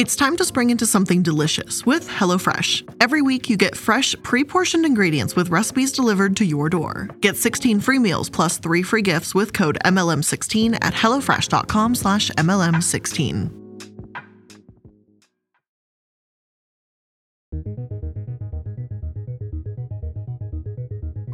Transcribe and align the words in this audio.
It's 0.00 0.16
time 0.16 0.38
to 0.38 0.46
spring 0.46 0.70
into 0.70 0.86
something 0.86 1.20
delicious 1.20 1.84
with 1.84 2.08
HelloFresh. 2.08 2.90
Every 3.02 3.20
week, 3.20 3.50
you 3.50 3.58
get 3.58 3.76
fresh, 3.76 4.14
pre 4.22 4.44
portioned 4.44 4.86
ingredients 4.86 5.36
with 5.36 5.50
recipes 5.50 5.92
delivered 5.92 6.36
to 6.36 6.46
your 6.46 6.70
door. 6.70 7.10
Get 7.20 7.36
16 7.36 7.80
free 7.80 7.98
meals 7.98 8.30
plus 8.30 8.56
three 8.56 8.82
free 8.82 9.02
gifts 9.02 9.34
with 9.34 9.52
code 9.52 9.76
MLM16 9.84 10.78
at 10.80 10.94
HelloFresh.com 10.94 11.94
slash 11.94 12.30
MLM16. 12.30 13.50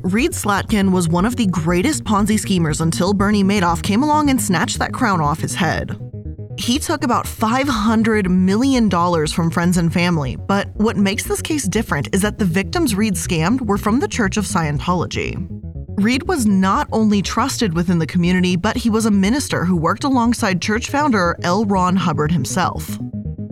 Reed 0.03 0.33
Slatkin 0.33 0.91
was 0.91 1.09
one 1.09 1.25
of 1.25 1.37
the 1.37 1.47
greatest 1.47 2.03
Ponzi 2.03 2.37
schemers 2.37 2.81
until 2.81 3.15
Bernie 3.15 3.45
Madoff 3.45 3.85
came 3.85 4.03
along 4.03 4.29
and 4.29 4.43
snatched 4.43 4.81
that 4.81 4.93
crown 4.93 5.21
off 5.21 5.39
his 5.39 5.55
head. 5.55 6.06
He 6.59 6.79
took 6.79 7.05
about 7.05 7.27
$500 7.27 8.29
million 8.29 8.91
from 9.29 9.51
friends 9.51 9.77
and 9.77 9.93
family, 9.93 10.37
but 10.37 10.69
what 10.75 10.97
makes 10.97 11.25
this 11.25 11.43
case 11.43 11.69
different 11.69 12.15
is 12.15 12.23
that 12.23 12.39
the 12.39 12.47
victims 12.47 12.95
Reed 12.95 13.15
scammed 13.15 13.61
were 13.61 13.77
from 13.77 14.01
the 14.01 14.09
Church 14.09 14.39
of 14.39 14.47
Scientology. 14.47 15.47
Reed 16.01 16.23
was 16.25 16.47
not 16.47 16.89
only 16.93 17.21
trusted 17.21 17.75
within 17.75 17.99
the 17.99 18.07
community, 18.07 18.57
but 18.57 18.77
he 18.77 18.89
was 18.89 19.05
a 19.05 19.11
minister 19.11 19.65
who 19.65 19.77
worked 19.77 20.05
alongside 20.05 20.63
church 20.63 20.89
founder 20.89 21.37
L. 21.43 21.67
Ron 21.67 21.95
Hubbard 21.95 22.33
himself. 22.33 22.99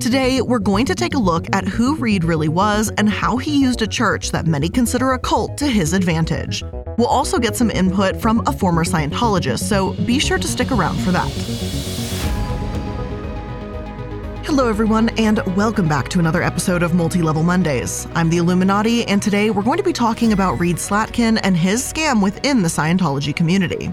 Today, 0.00 0.40
we're 0.40 0.58
going 0.58 0.86
to 0.86 0.94
take 0.94 1.14
a 1.14 1.18
look 1.18 1.46
at 1.54 1.68
who 1.68 1.96
Reed 1.96 2.24
really 2.24 2.48
was 2.48 2.90
and 2.96 3.08
how 3.08 3.36
he 3.36 3.60
used 3.60 3.82
a 3.82 3.86
church 3.86 4.30
that 4.32 4.46
many 4.46 4.68
consider 4.68 5.12
a 5.12 5.18
cult 5.18 5.56
to 5.58 5.66
his 5.66 5.92
advantage. 5.92 6.62
We'll 6.96 7.06
also 7.06 7.38
get 7.38 7.56
some 7.56 7.70
input 7.70 8.20
from 8.20 8.42
a 8.46 8.52
former 8.52 8.84
Scientologist, 8.84 9.60
so 9.60 9.92
be 10.04 10.18
sure 10.18 10.38
to 10.38 10.48
stick 10.48 10.72
around 10.72 10.96
for 10.98 11.10
that. 11.12 12.03
Hello, 14.44 14.68
everyone, 14.68 15.08
and 15.18 15.38
welcome 15.56 15.88
back 15.88 16.10
to 16.10 16.18
another 16.18 16.42
episode 16.42 16.82
of 16.82 16.92
Multi 16.92 17.22
Level 17.22 17.42
Mondays. 17.42 18.06
I'm 18.14 18.28
the 18.28 18.36
iilluminaughtii, 18.36 19.06
and 19.08 19.22
today 19.22 19.48
we're 19.48 19.62
going 19.62 19.78
to 19.78 19.82
be 19.82 19.92
talking 19.92 20.34
about 20.34 20.60
Reed 20.60 20.76
Slatkin 20.76 21.40
and 21.42 21.56
his 21.56 21.82
scam 21.82 22.22
within 22.22 22.60
the 22.60 22.68
Scientology 22.68 23.34
community. 23.34 23.90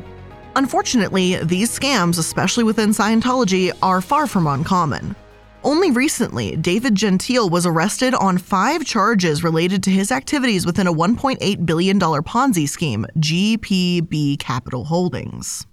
Unfortunately, 0.58 1.38
these 1.38 1.80
scams, 1.80 2.20
especially 2.20 2.66
within 2.66 2.89
Scientology, 2.89 3.72
are 3.81 4.02
far 4.02 4.28
from 4.28 4.45
uncommon. 4.45 5.16
Only 5.64 5.89
recently, 5.89 6.58
David 6.58 6.95
Gentile 6.95 7.50
was 7.50 7.66
arrested 7.66 8.14
on 8.14 8.38
five 8.38 8.86
charges 8.86 9.45
related 9.45 9.81
to 9.83 9.89
his 9.89 10.11
activities 10.11 10.66
within 10.66 10.86
a 10.86 10.94
$1.8 10.94 11.66
billion 11.66 11.98
Ponzi 11.98 12.67
scheme, 12.67 13.06
GPB 13.17 14.38
Capital 14.39 14.83
Holdings. 14.83 15.66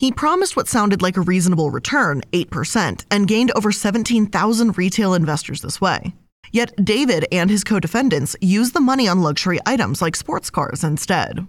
He 0.00 0.10
promised 0.10 0.56
what 0.56 0.66
sounded 0.66 1.02
like 1.02 1.18
a 1.18 1.20
reasonable 1.20 1.70
return, 1.70 2.22
8%, 2.32 3.04
and 3.10 3.28
gained 3.28 3.52
over 3.54 3.70
17,000 3.70 4.78
retail 4.78 5.12
investors 5.12 5.60
this 5.60 5.78
way. 5.78 6.14
Yet 6.52 6.72
David 6.82 7.26
and 7.30 7.50
his 7.50 7.64
co 7.64 7.78
defendants 7.78 8.34
used 8.40 8.72
the 8.72 8.80
money 8.80 9.06
on 9.06 9.20
luxury 9.20 9.60
items 9.66 10.00
like 10.00 10.16
sports 10.16 10.48
cars 10.48 10.82
instead. 10.82 11.46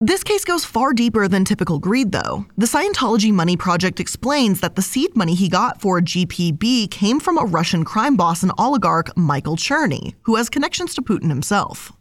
This 0.00 0.24
case 0.24 0.46
goes 0.46 0.64
far 0.64 0.94
deeper 0.94 1.28
than 1.28 1.44
typical 1.44 1.78
greed, 1.78 2.10
though. 2.10 2.46
The 2.56 2.64
Scientology 2.64 3.32
Money 3.32 3.58
Project 3.58 4.00
explains 4.00 4.60
that 4.60 4.76
the 4.76 4.82
seed 4.82 5.14
money 5.14 5.34
he 5.34 5.50
got 5.50 5.78
for 5.78 6.00
GPB 6.00 6.90
came 6.90 7.20
from 7.20 7.36
a 7.36 7.44
Russian 7.44 7.84
crime 7.84 8.16
boss 8.16 8.42
and 8.42 8.50
oligarch, 8.56 9.14
Michael 9.14 9.56
Cherny, 9.56 10.14
who 10.22 10.36
has 10.36 10.48
connections 10.48 10.94
to 10.94 11.02
Putin 11.02 11.28
himself. 11.28 11.92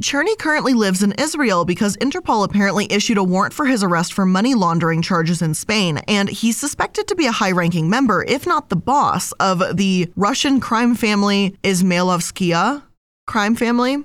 Cherny 0.00 0.36
currently 0.38 0.72
lives 0.72 1.02
in 1.02 1.12
Israel 1.12 1.66
because 1.66 1.96
Interpol 1.98 2.44
apparently 2.44 2.90
issued 2.90 3.18
a 3.18 3.24
warrant 3.24 3.52
for 3.52 3.66
his 3.66 3.82
arrest 3.82 4.14
for 4.14 4.24
money 4.24 4.54
laundering 4.54 5.02
charges 5.02 5.42
in 5.42 5.52
Spain, 5.52 5.98
and 6.08 6.30
he's 6.30 6.56
suspected 6.56 7.06
to 7.08 7.14
be 7.14 7.26
a 7.26 7.32
high 7.32 7.50
ranking 7.50 7.90
member, 7.90 8.24
if 8.26 8.46
not 8.46 8.70
the 8.70 8.76
boss, 8.76 9.32
of 9.32 9.76
the 9.76 10.10
Russian 10.16 10.58
crime 10.58 10.94
family 10.94 11.54
Izmailovskaya 11.62 12.82
crime 13.26 13.54
family. 13.54 14.02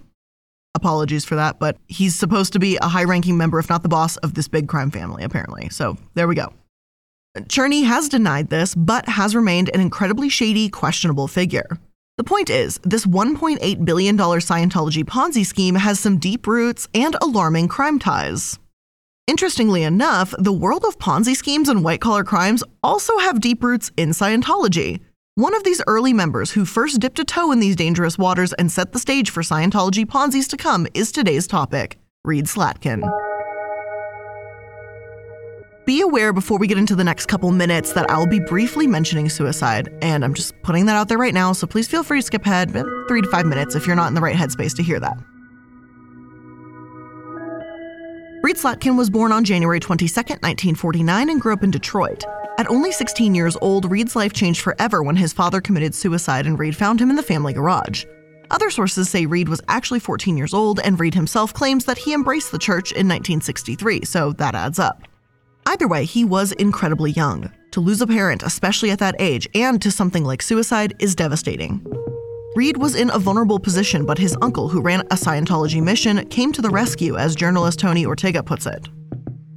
Apologies 0.76 1.24
for 1.24 1.36
that, 1.36 1.60
but 1.60 1.78
he's 1.88 2.14
supposed 2.14 2.52
to 2.54 2.60
be 2.60 2.76
a 2.78 2.88
high 2.88 3.06
ranking 3.06 3.38
member, 3.38 3.58
if 3.58 3.70
not 3.70 3.82
the 3.82 3.90
boss, 3.90 4.18
of 4.18 4.34
this 4.34 4.50
big 4.50 4.68
crime 4.68 4.92
family, 4.92 5.24
apparently. 5.24 5.70
So 5.70 5.98
there 6.14 6.28
we 6.28 6.36
go. 6.36 6.52
Cherny 7.38 7.86
has 7.86 8.10
denied 8.10 8.50
this, 8.50 8.76
but 8.76 9.08
has 9.08 9.34
remained 9.34 9.70
an 9.74 9.80
incredibly 9.80 10.28
shady, 10.28 10.68
questionable 10.68 11.30
figure. 11.30 11.80
The 12.18 12.24
point 12.24 12.50
is, 12.50 12.80
this 12.84 13.06
$1.8 13.06 13.84
billion 13.84 14.18
Scientology 14.18 15.04
Ponzi 15.04 15.46
scheme 15.46 15.76
has 15.76 16.00
some 16.00 16.18
deep 16.18 16.48
roots 16.48 16.88
and 16.94 17.16
alarming 17.22 17.68
crime 17.68 18.00
ties. 18.00 18.58
Interestingly 19.28 19.84
enough, 19.84 20.34
the 20.40 20.54
world 20.54 20.86
of 20.86 20.98
Ponzi 20.98 21.36
schemes 21.36 21.68
and 21.68 21.84
white 21.84 22.00
collar 22.00 22.24
crimes 22.24 22.64
also 22.82 23.18
have 23.18 23.42
deep 23.42 23.62
roots 23.62 23.92
in 23.98 24.12
Scientology. 24.12 25.02
One 25.36 25.54
of 25.54 25.66
these 25.66 25.82
early 25.88 26.14
members 26.14 26.52
who 26.52 26.64
first 26.64 27.02
dipped 27.02 27.20
a 27.20 27.26
toe 27.26 27.52
in 27.52 27.60
these 27.60 27.76
dangerous 27.76 28.18
waters 28.18 28.54
and 28.54 28.72
set 28.72 28.94
the 28.94 29.00
stage 29.00 29.30
for 29.30 29.42
Scientology 29.42 30.06
Ponzi's 30.06 30.48
to 30.48 30.58
come 30.58 30.88
is 30.94 31.12
today's 31.12 31.48
topic 31.48 31.98
Reed 32.24 32.46
Slatkin. 32.46 33.04
Be 35.86 36.02
aware 36.02 36.34
before 36.34 36.58
we 36.58 36.66
get 36.66 36.80
into 36.80 36.96
the 36.96 37.04
next 37.04 37.28
couple 37.28 37.52
minutes 37.52 37.94
that 37.94 38.10
I'll 38.10 38.26
be 38.26 38.40
briefly 38.40 38.88
mentioning 38.88 39.30
suicide, 39.30 39.96
and 40.02 40.26
I'm 40.26 40.34
just 40.34 40.60
putting 40.64 40.88
that 40.88 40.96
out 40.96 41.10
there 41.10 41.20
right 41.20 41.34
now, 41.34 41.54
so 41.54 41.68
please 41.68 41.88
feel 41.88 42.02
free 42.02 42.22
to 42.22 42.26
skip 42.26 42.44
ahead 42.44 42.72
three 43.08 43.22
to 43.22 43.30
five 43.30 43.46
minutes 43.46 43.76
if 43.76 43.86
you're 43.86 43.96
not 43.96 44.08
in 44.08 44.16
the 44.16 44.22
right 44.22 44.36
headspace 44.36 44.76
to 44.78 44.84
hear 44.84 45.00
that. 45.00 45.16
Reed 48.42 48.56
Slatkin 48.56 48.98
was 48.98 49.12
born 49.12 49.32
on 49.32 49.44
January 49.44 49.80
22, 49.80 50.12
1949, 50.12 51.30
and 51.30 51.40
grew 51.40 51.54
up 51.54 51.64
in 51.64 51.70
Detroit. 51.70 52.24
At 52.58 52.70
only 52.70 52.92
16 52.92 53.36
years 53.36 53.56
old, 53.62 53.92
Reed's 53.92 54.16
life 54.16 54.34
changed 54.34 54.62
forever 54.62 55.04
when 55.04 55.16
his 55.16 55.34
father 55.34 55.62
committed 55.62 55.94
suicide 55.94 56.48
and 56.48 56.58
Reed 56.58 56.76
found 56.76 57.00
him 57.00 57.12
in 57.12 57.16
the 57.16 57.22
family 57.22 57.54
garage. 57.54 58.06
Other 58.50 58.72
sources 58.72 59.08
say 59.08 59.28
Reed 59.28 59.50
was 59.50 59.62
actually 59.68 60.00
14 60.00 60.36
years 60.36 60.54
old, 60.54 60.80
and 60.80 61.00
Reed 61.00 61.14
himself 61.14 61.54
claims 61.54 61.86
that 61.86 62.00
he 62.00 62.14
embraced 62.14 62.52
the 62.52 62.58
church 62.58 62.92
in 62.92 63.08
1963, 63.08 64.06
so 64.06 64.32
that 64.34 64.56
adds 64.56 64.80
up. 64.80 65.04
Either 65.66 65.88
way, 65.88 66.06
he 66.06 66.24
was 66.24 66.52
incredibly 66.54 67.12
young. 67.12 67.52
To 67.72 67.82
lose 67.82 68.02
a 68.02 68.08
parent, 68.08 68.44
especially 68.44 68.92
at 68.92 69.00
that 69.00 69.16
age, 69.20 69.48
and 69.56 69.82
to 69.82 69.92
something 69.92 70.24
like 70.24 70.42
suicide, 70.42 70.96
is 71.00 71.16
devastating. 71.16 71.86
Reed 72.56 72.78
was 72.78 72.96
in 72.96 73.10
a 73.10 73.20
vulnerable 73.20 73.60
position, 73.60 74.06
but 74.06 74.18
his 74.18 74.38
uncle, 74.42 74.70
who 74.70 74.80
ran 74.80 75.02
a 75.02 75.16
Scientology 75.16 75.84
mission, 75.84 76.26
came 76.30 76.54
to 76.54 76.62
the 76.62 76.70
rescue, 76.70 77.18
as 77.18 77.36
journalist 77.36 77.80
Tony 77.80 78.06
Ortega 78.06 78.42
puts 78.42 78.66
it. 78.66 78.88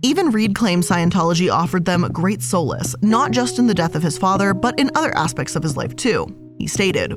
Even 0.02 0.30
Reed 0.30 0.54
claims 0.54 0.88
Scientology 0.88 1.52
offered 1.52 1.84
them 1.84 2.08
great 2.12 2.42
solace, 2.42 2.96
not 3.02 3.30
just 3.30 3.58
in 3.58 3.66
the 3.66 3.74
death 3.74 3.94
of 3.94 4.02
his 4.02 4.18
father, 4.18 4.54
but 4.54 4.78
in 4.80 4.90
other 4.94 5.16
aspects 5.16 5.54
of 5.54 5.62
his 5.62 5.76
life 5.76 5.94
too. 5.94 6.26
He 6.58 6.66
stated, 6.66 7.14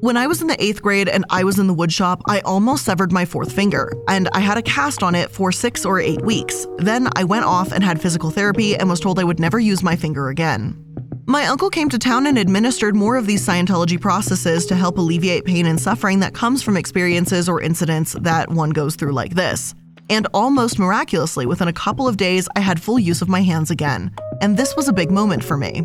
when 0.00 0.16
I 0.16 0.26
was 0.26 0.40
in 0.40 0.46
the 0.46 0.62
eighth 0.62 0.80
grade 0.80 1.08
and 1.08 1.26
I 1.28 1.44
was 1.44 1.58
in 1.58 1.66
the 1.66 1.74
woodshop, 1.74 2.22
I 2.26 2.40
almost 2.40 2.86
severed 2.86 3.12
my 3.12 3.26
fourth 3.26 3.52
finger, 3.52 3.92
and 4.08 4.28
I 4.32 4.40
had 4.40 4.56
a 4.56 4.62
cast 4.62 5.02
on 5.02 5.14
it 5.14 5.30
for 5.30 5.52
six 5.52 5.84
or 5.84 6.00
eight 6.00 6.22
weeks. 6.22 6.66
Then 6.78 7.08
I 7.16 7.24
went 7.24 7.44
off 7.44 7.70
and 7.70 7.84
had 7.84 8.00
physical 8.00 8.30
therapy 8.30 8.76
and 8.76 8.88
was 8.88 9.00
told 9.00 9.18
I 9.18 9.24
would 9.24 9.38
never 9.38 9.60
use 9.60 9.82
my 9.82 9.96
finger 9.96 10.28
again. 10.28 10.82
My 11.26 11.46
uncle 11.46 11.68
came 11.68 11.90
to 11.90 11.98
town 11.98 12.26
and 12.26 12.38
administered 12.38 12.96
more 12.96 13.16
of 13.16 13.26
these 13.26 13.46
Scientology 13.46 14.00
processes 14.00 14.64
to 14.66 14.74
help 14.74 14.96
alleviate 14.96 15.44
pain 15.44 15.66
and 15.66 15.78
suffering 15.78 16.20
that 16.20 16.34
comes 16.34 16.62
from 16.62 16.78
experiences 16.78 17.48
or 17.48 17.60
incidents 17.60 18.14
that 18.20 18.50
one 18.50 18.70
goes 18.70 18.96
through 18.96 19.12
like 19.12 19.34
this. 19.34 19.74
And 20.08 20.26
almost 20.32 20.78
miraculously, 20.78 21.46
within 21.46 21.68
a 21.68 21.72
couple 21.72 22.08
of 22.08 22.16
days, 22.16 22.48
I 22.56 22.60
had 22.60 22.82
full 22.82 22.98
use 22.98 23.22
of 23.22 23.28
my 23.28 23.42
hands 23.42 23.70
again. 23.70 24.12
And 24.40 24.56
this 24.56 24.74
was 24.74 24.88
a 24.88 24.92
big 24.92 25.10
moment 25.10 25.44
for 25.44 25.56
me. 25.56 25.82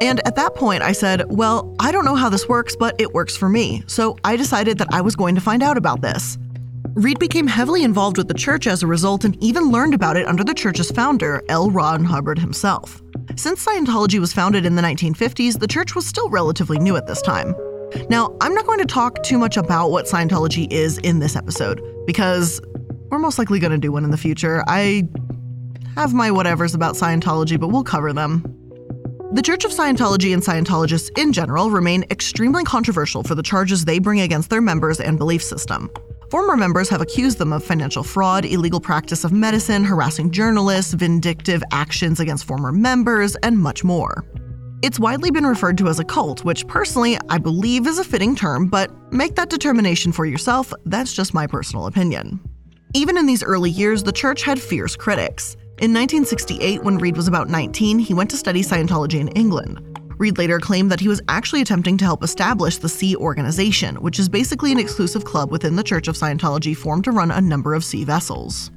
And 0.00 0.24
at 0.26 0.36
that 0.36 0.54
point, 0.54 0.82
I 0.82 0.92
said, 0.92 1.24
Well, 1.28 1.74
I 1.80 1.90
don't 1.90 2.04
know 2.04 2.14
how 2.14 2.28
this 2.28 2.48
works, 2.48 2.76
but 2.76 3.00
it 3.00 3.12
works 3.12 3.36
for 3.36 3.48
me. 3.48 3.82
So 3.86 4.16
I 4.24 4.36
decided 4.36 4.78
that 4.78 4.88
I 4.92 5.00
was 5.00 5.16
going 5.16 5.34
to 5.34 5.40
find 5.40 5.62
out 5.62 5.76
about 5.76 6.00
this. 6.00 6.38
Reed 6.94 7.18
became 7.18 7.46
heavily 7.46 7.84
involved 7.84 8.18
with 8.18 8.28
the 8.28 8.34
church 8.34 8.66
as 8.66 8.82
a 8.82 8.86
result 8.86 9.24
and 9.24 9.40
even 9.42 9.70
learned 9.70 9.94
about 9.94 10.16
it 10.16 10.26
under 10.26 10.42
the 10.42 10.54
church's 10.54 10.90
founder, 10.90 11.42
L. 11.48 11.70
Ron 11.70 12.04
Hubbard 12.04 12.38
himself. 12.38 13.00
Since 13.36 13.64
Scientology 13.64 14.18
was 14.18 14.32
founded 14.32 14.66
in 14.66 14.74
the 14.74 14.82
1950s, 14.82 15.60
the 15.60 15.68
church 15.68 15.94
was 15.94 16.06
still 16.06 16.28
relatively 16.28 16.78
new 16.78 16.96
at 16.96 17.06
this 17.06 17.22
time. 17.22 17.54
Now, 18.10 18.36
I'm 18.40 18.52
not 18.54 18.66
going 18.66 18.80
to 18.80 18.84
talk 18.84 19.22
too 19.22 19.38
much 19.38 19.56
about 19.56 19.90
what 19.90 20.06
Scientology 20.06 20.70
is 20.72 20.98
in 20.98 21.20
this 21.20 21.36
episode, 21.36 21.80
because 22.06 22.60
we're 23.10 23.18
most 23.18 23.38
likely 23.38 23.60
going 23.60 23.72
to 23.72 23.78
do 23.78 23.92
one 23.92 24.04
in 24.04 24.10
the 24.10 24.18
future. 24.18 24.64
I 24.66 25.08
have 25.94 26.14
my 26.14 26.30
whatevers 26.30 26.74
about 26.74 26.96
Scientology, 26.96 27.60
but 27.60 27.68
we'll 27.68 27.84
cover 27.84 28.12
them. 28.12 28.44
The 29.30 29.42
Church 29.42 29.66
of 29.66 29.72
Scientology 29.72 30.32
and 30.32 30.42
Scientologists 30.42 31.10
in 31.18 31.34
general 31.34 31.70
remain 31.70 32.02
extremely 32.10 32.64
controversial 32.64 33.22
for 33.22 33.34
the 33.34 33.42
charges 33.42 33.84
they 33.84 33.98
bring 33.98 34.22
against 34.22 34.48
their 34.48 34.62
members 34.62 35.00
and 35.00 35.18
belief 35.18 35.42
system. 35.42 35.90
Former 36.30 36.56
members 36.56 36.88
have 36.88 37.02
accused 37.02 37.36
them 37.36 37.52
of 37.52 37.62
financial 37.62 38.02
fraud, 38.02 38.46
illegal 38.46 38.80
practice 38.80 39.24
of 39.24 39.32
medicine, 39.32 39.84
harassing 39.84 40.30
journalists, 40.30 40.94
vindictive 40.94 41.62
actions 41.72 42.20
against 42.20 42.46
former 42.46 42.72
members, 42.72 43.36
and 43.42 43.58
much 43.58 43.84
more. 43.84 44.24
It's 44.80 44.98
widely 44.98 45.30
been 45.30 45.46
referred 45.46 45.76
to 45.78 45.88
as 45.88 46.00
a 46.00 46.04
cult, 46.04 46.42
which 46.46 46.66
personally 46.66 47.18
I 47.28 47.36
believe 47.36 47.86
is 47.86 47.98
a 47.98 48.04
fitting 48.04 48.34
term, 48.34 48.66
but 48.66 48.90
make 49.12 49.34
that 49.34 49.50
determination 49.50 50.10
for 50.10 50.24
yourself, 50.24 50.72
that's 50.86 51.12
just 51.12 51.34
my 51.34 51.46
personal 51.46 51.86
opinion. 51.86 52.40
Even 52.94 53.18
in 53.18 53.26
these 53.26 53.42
early 53.42 53.70
years, 53.70 54.02
the 54.02 54.12
church 54.12 54.42
had 54.42 54.58
fierce 54.58 54.96
critics. 54.96 55.54
In 55.80 55.94
1968, 55.94 56.82
when 56.82 56.98
Reed 56.98 57.16
was 57.16 57.28
about 57.28 57.48
19, 57.48 58.00
he 58.00 58.12
went 58.12 58.28
to 58.30 58.36
study 58.36 58.64
Scientology 58.64 59.20
in 59.20 59.28
England. 59.28 59.80
Reed 60.18 60.36
later 60.36 60.58
claimed 60.58 60.90
that 60.90 60.98
he 60.98 61.06
was 61.06 61.20
actually 61.28 61.60
attempting 61.60 61.96
to 61.98 62.04
help 62.04 62.24
establish 62.24 62.78
the 62.78 62.88
Sea 62.88 63.14
Organization, 63.14 63.94
which 64.02 64.18
is 64.18 64.28
basically 64.28 64.72
an 64.72 64.80
exclusive 64.80 65.24
club 65.24 65.52
within 65.52 65.76
the 65.76 65.84
Church 65.84 66.08
of 66.08 66.16
Scientology 66.16 66.76
formed 66.76 67.04
to 67.04 67.12
run 67.12 67.30
a 67.30 67.40
number 67.40 67.74
of 67.74 67.84
sea 67.84 68.02
vessels. 68.02 68.72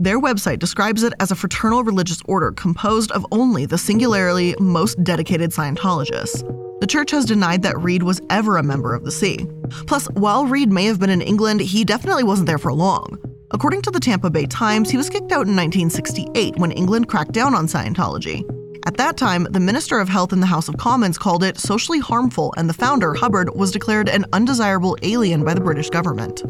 Their 0.00 0.18
website 0.18 0.58
describes 0.58 1.02
it 1.02 1.12
as 1.20 1.30
a 1.30 1.36
fraternal 1.36 1.84
religious 1.84 2.22
order 2.24 2.52
composed 2.52 3.12
of 3.12 3.26
only 3.32 3.66
the 3.66 3.76
singularly 3.76 4.54
most 4.58 5.04
dedicated 5.04 5.50
Scientologists. 5.50 6.40
The 6.80 6.86
church 6.86 7.10
has 7.10 7.26
denied 7.26 7.64
that 7.64 7.78
Reed 7.78 8.02
was 8.02 8.22
ever 8.30 8.56
a 8.56 8.62
member 8.62 8.94
of 8.94 9.04
the 9.04 9.12
Sea. 9.12 9.46
Plus, 9.86 10.06
while 10.12 10.46
Reed 10.46 10.72
may 10.72 10.86
have 10.86 11.00
been 11.00 11.10
in 11.10 11.20
England, 11.20 11.60
he 11.60 11.84
definitely 11.84 12.24
wasn't 12.24 12.46
there 12.46 12.56
for 12.56 12.72
long. 12.72 13.18
According 13.52 13.82
to 13.82 13.90
the 13.92 14.00
Tampa 14.00 14.28
Bay 14.28 14.46
Times, 14.46 14.90
he 14.90 14.96
was 14.96 15.08
kicked 15.08 15.30
out 15.30 15.46
in 15.46 15.54
1968 15.54 16.56
when 16.56 16.72
England 16.72 17.08
cracked 17.08 17.32
down 17.32 17.54
on 17.54 17.68
Scientology. 17.68 18.44
At 18.86 18.96
that 18.96 19.16
time, 19.16 19.46
the 19.50 19.60
Minister 19.60 20.00
of 20.00 20.08
Health 20.08 20.32
in 20.32 20.40
the 20.40 20.46
House 20.46 20.68
of 20.68 20.76
Commons 20.78 21.16
called 21.16 21.44
it 21.44 21.56
socially 21.56 22.00
harmful, 22.00 22.52
and 22.56 22.68
the 22.68 22.74
founder, 22.74 23.14
Hubbard, 23.14 23.54
was 23.54 23.70
declared 23.70 24.08
an 24.08 24.24
undesirable 24.32 24.96
alien 25.02 25.44
by 25.44 25.54
the 25.54 25.60
British 25.60 25.90
government. 25.90 26.42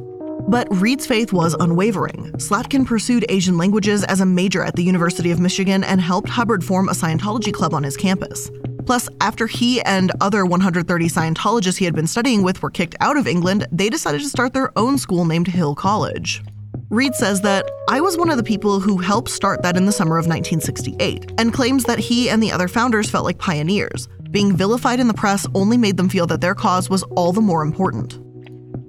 But 0.49 0.69
Reed's 0.71 1.07
faith 1.07 1.33
was 1.33 1.55
unwavering. 1.61 2.33
Slatkin 2.39 2.87
pursued 2.87 3.27
Asian 3.29 3.59
languages 3.59 4.03
as 4.05 4.21
a 4.21 4.27
major 4.27 4.63
at 4.63 4.77
the 4.77 4.85
University 4.85 5.31
of 5.31 5.41
Michigan 5.41 5.85
and 5.85 6.01
helped 6.01 6.31
Hubbard 6.31 6.65
form 6.65 6.89
a 6.89 6.93
Scientology 6.93 7.53
club 7.53 7.75
on 7.75 7.83
his 7.83 7.97
campus. 7.97 8.51
Plus, 8.87 9.09
after 9.21 9.47
he 9.47 9.83
and 9.83 10.13
other 10.21 10.47
130 10.47 11.09
Scientologists 11.09 11.77
he 11.77 11.85
had 11.85 11.95
been 11.95 12.07
studying 12.07 12.43
with 12.43 12.63
were 12.63 12.71
kicked 12.71 12.97
out 13.01 13.17
of 13.19 13.27
England, 13.27 13.67
they 13.71 13.91
decided 13.91 14.23
to 14.23 14.29
start 14.29 14.55
their 14.55 14.77
own 14.79 14.97
school 14.97 15.25
named 15.27 15.49
Hill 15.49 15.75
College. 15.75 16.43
Reed 16.89 17.17
says 17.17 17.41
that 17.41 17.69
I 17.89 18.01
was 18.01 18.17
one 18.17 18.31
of 18.31 18.37
the 18.37 18.45
people 18.45 18.79
who 18.79 18.99
helped 18.99 19.29
start 19.29 19.63
that 19.63 19.77
in 19.77 19.87
the 19.87 19.93
summer 19.93 20.19
of 20.19 20.29
1968 20.29 21.33
and 21.37 21.53
claims 21.53 21.83
that 21.85 21.99
he 21.99 22.31
and 22.31 22.41
the 22.41 22.53
other 22.53 22.69
founders 22.69 23.11
felt 23.11 23.25
like 23.25 23.39
pioneers. 23.39 24.09
Being 24.31 24.57
vilified 24.57 25.01
in 25.01 25.09
the 25.09 25.15
press 25.15 25.49
only 25.53 25.77
made 25.77 25.97
them 25.97 26.09
feel 26.09 26.29
that 26.29 26.41
their 26.41 26.55
cause 26.55 26.89
was 26.89 27.03
all 27.17 27.33
the 27.33 27.41
more 27.41 27.63
important. 27.63 28.21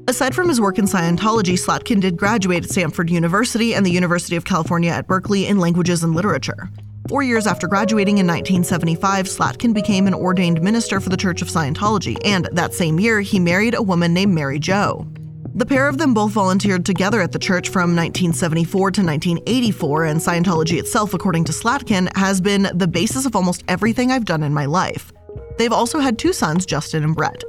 Aside 0.07 0.35
from 0.35 0.47
his 0.47 0.61
work 0.61 0.77
in 0.77 0.85
Scientology, 0.85 1.57
Slatkin 1.57 1.99
did 1.99 2.17
graduate 2.17 2.65
at 2.65 2.69
Stanford 2.69 3.09
University 3.09 3.73
and 3.73 3.83
the 3.83 3.91
University 3.91 4.35
of 4.35 4.45
California 4.45 4.91
at 4.91 5.07
Berkeley 5.07 5.47
in 5.47 5.59
languages 5.59 6.03
and 6.03 6.13
literature. 6.13 6.69
Four 7.09 7.23
years 7.23 7.47
after 7.47 7.67
graduating 7.67 8.19
in 8.19 8.27
1975, 8.27 9.25
Slatkin 9.25 9.73
became 9.73 10.05
an 10.05 10.13
ordained 10.13 10.61
minister 10.61 10.99
for 10.99 11.09
the 11.09 11.17
Church 11.17 11.41
of 11.41 11.47
Scientology, 11.47 12.17
and 12.23 12.47
that 12.51 12.75
same 12.75 12.99
year, 12.99 13.21
he 13.21 13.39
married 13.39 13.73
a 13.73 13.81
woman 13.81 14.13
named 14.13 14.35
Mary 14.35 14.59
Jo. 14.59 15.07
The 15.57 15.65
pair 15.65 15.87
of 15.87 15.97
them 15.97 16.13
both 16.13 16.33
volunteered 16.33 16.85
together 16.85 17.19
at 17.19 17.31
the 17.31 17.39
church 17.39 17.69
from 17.69 17.95
1974 17.95 18.91
to 18.91 19.01
1984, 19.01 20.05
and 20.05 20.19
Scientology 20.19 20.77
itself, 20.77 21.15
according 21.15 21.45
to 21.45 21.51
Slatkin, 21.51 22.15
has 22.15 22.39
been 22.39 22.69
the 22.75 22.87
basis 22.87 23.25
of 23.25 23.35
almost 23.35 23.63
everything 23.67 24.11
I've 24.11 24.23
done 24.23 24.43
in 24.43 24.53
my 24.53 24.67
life. 24.67 25.11
They've 25.57 25.73
also 25.73 25.97
had 25.97 26.19
two 26.19 26.31
sons, 26.31 26.67
Justin 26.67 27.03
and 27.03 27.15
Brett. 27.15 27.43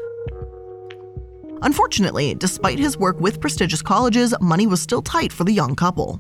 Unfortunately, 1.61 2.35
despite 2.35 2.79
his 2.79 2.97
work 2.97 3.21
with 3.21 3.43
prestigious 3.43 3.83
colleges, 3.83 4.35
money 4.41 4.67
was 4.67 4.81
still 4.81 5.03
tight 5.03 5.31
for 5.31 5.45
the 5.45 5.53
young 5.53 5.77
couple. 5.77 6.19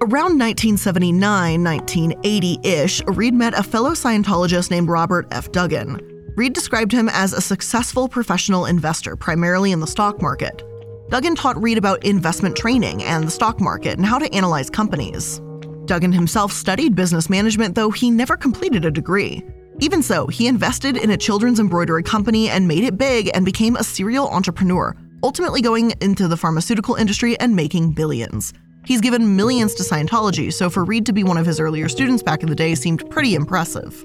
Around 0.00 0.38
1979 0.38 1.62
1980 1.62 2.60
ish, 2.64 3.02
Reed 3.08 3.34
met 3.34 3.52
a 3.52 3.62
fellow 3.62 3.90
Scientologist 3.90 4.70
named 4.70 4.88
Robert 4.88 5.28
F. 5.32 5.52
Duggan. 5.52 6.00
Reed 6.34 6.54
described 6.54 6.92
him 6.92 7.10
as 7.10 7.34
a 7.34 7.42
successful 7.42 8.08
professional 8.08 8.64
investor, 8.64 9.16
primarily 9.16 9.70
in 9.70 9.80
the 9.80 9.86
stock 9.86 10.22
market. 10.22 10.62
Duggan 11.10 11.34
taught 11.34 11.60
Reed 11.60 11.76
about 11.76 12.04
investment 12.04 12.56
training 12.56 13.02
and 13.02 13.24
the 13.24 13.32
stock 13.32 13.60
market 13.60 13.98
and 13.98 14.06
how 14.06 14.16
to 14.16 14.32
analyze 14.32 14.70
companies. 14.70 15.40
Duggan 15.84 16.12
himself 16.12 16.52
studied 16.52 16.94
business 16.94 17.28
management, 17.28 17.74
though 17.74 17.90
he 17.90 18.12
never 18.12 18.36
completed 18.36 18.84
a 18.84 18.92
degree. 18.92 19.42
Even 19.80 20.04
so, 20.04 20.28
he 20.28 20.46
invested 20.46 20.96
in 20.96 21.10
a 21.10 21.16
children's 21.16 21.58
embroidery 21.58 22.04
company 22.04 22.48
and 22.48 22.68
made 22.68 22.84
it 22.84 22.96
big 22.96 23.28
and 23.34 23.44
became 23.44 23.74
a 23.74 23.82
serial 23.82 24.28
entrepreneur, 24.28 24.94
ultimately 25.24 25.60
going 25.60 25.92
into 26.00 26.28
the 26.28 26.36
pharmaceutical 26.36 26.94
industry 26.94 27.36
and 27.40 27.56
making 27.56 27.90
billions. 27.90 28.54
He's 28.90 29.00
given 29.00 29.36
millions 29.36 29.74
to 29.74 29.84
Scientology, 29.84 30.52
so 30.52 30.68
for 30.68 30.84
Reed 30.84 31.06
to 31.06 31.12
be 31.12 31.22
one 31.22 31.36
of 31.36 31.46
his 31.46 31.60
earlier 31.60 31.88
students 31.88 32.24
back 32.24 32.42
in 32.42 32.48
the 32.48 32.56
day 32.56 32.74
seemed 32.74 33.08
pretty 33.08 33.36
impressive. 33.36 34.04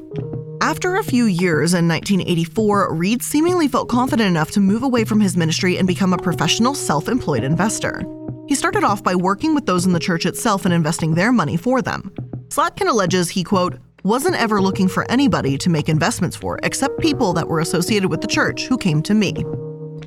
After 0.61 0.97
a 0.97 1.03
few 1.03 1.25
years 1.25 1.73
in 1.73 1.87
1984, 1.87 2.93
Reed 2.93 3.23
seemingly 3.23 3.67
felt 3.67 3.89
confident 3.89 4.27
enough 4.27 4.51
to 4.51 4.59
move 4.59 4.83
away 4.83 5.03
from 5.03 5.19
his 5.19 5.35
ministry 5.35 5.79
and 5.79 5.87
become 5.87 6.13
a 6.13 6.19
professional 6.19 6.75
self 6.75 7.09
employed 7.09 7.43
investor. 7.43 8.03
He 8.47 8.53
started 8.53 8.83
off 8.83 9.03
by 9.03 9.15
working 9.15 9.55
with 9.55 9.65
those 9.65 9.87
in 9.87 9.91
the 9.91 9.99
church 9.99 10.27
itself 10.27 10.65
and 10.65 10.73
investing 10.73 11.15
their 11.15 11.31
money 11.31 11.57
for 11.57 11.81
them. 11.81 12.13
Slatkin 12.49 12.87
alleges 12.87 13.27
he, 13.27 13.43
quote, 13.43 13.79
wasn't 14.03 14.35
ever 14.35 14.61
looking 14.61 14.87
for 14.87 15.09
anybody 15.11 15.57
to 15.57 15.71
make 15.71 15.89
investments 15.89 16.35
for 16.35 16.59
except 16.61 16.99
people 16.99 17.33
that 17.33 17.47
were 17.47 17.61
associated 17.61 18.11
with 18.11 18.21
the 18.21 18.27
church 18.27 18.67
who 18.67 18.77
came 18.77 19.01
to 19.01 19.15
me. 19.15 19.33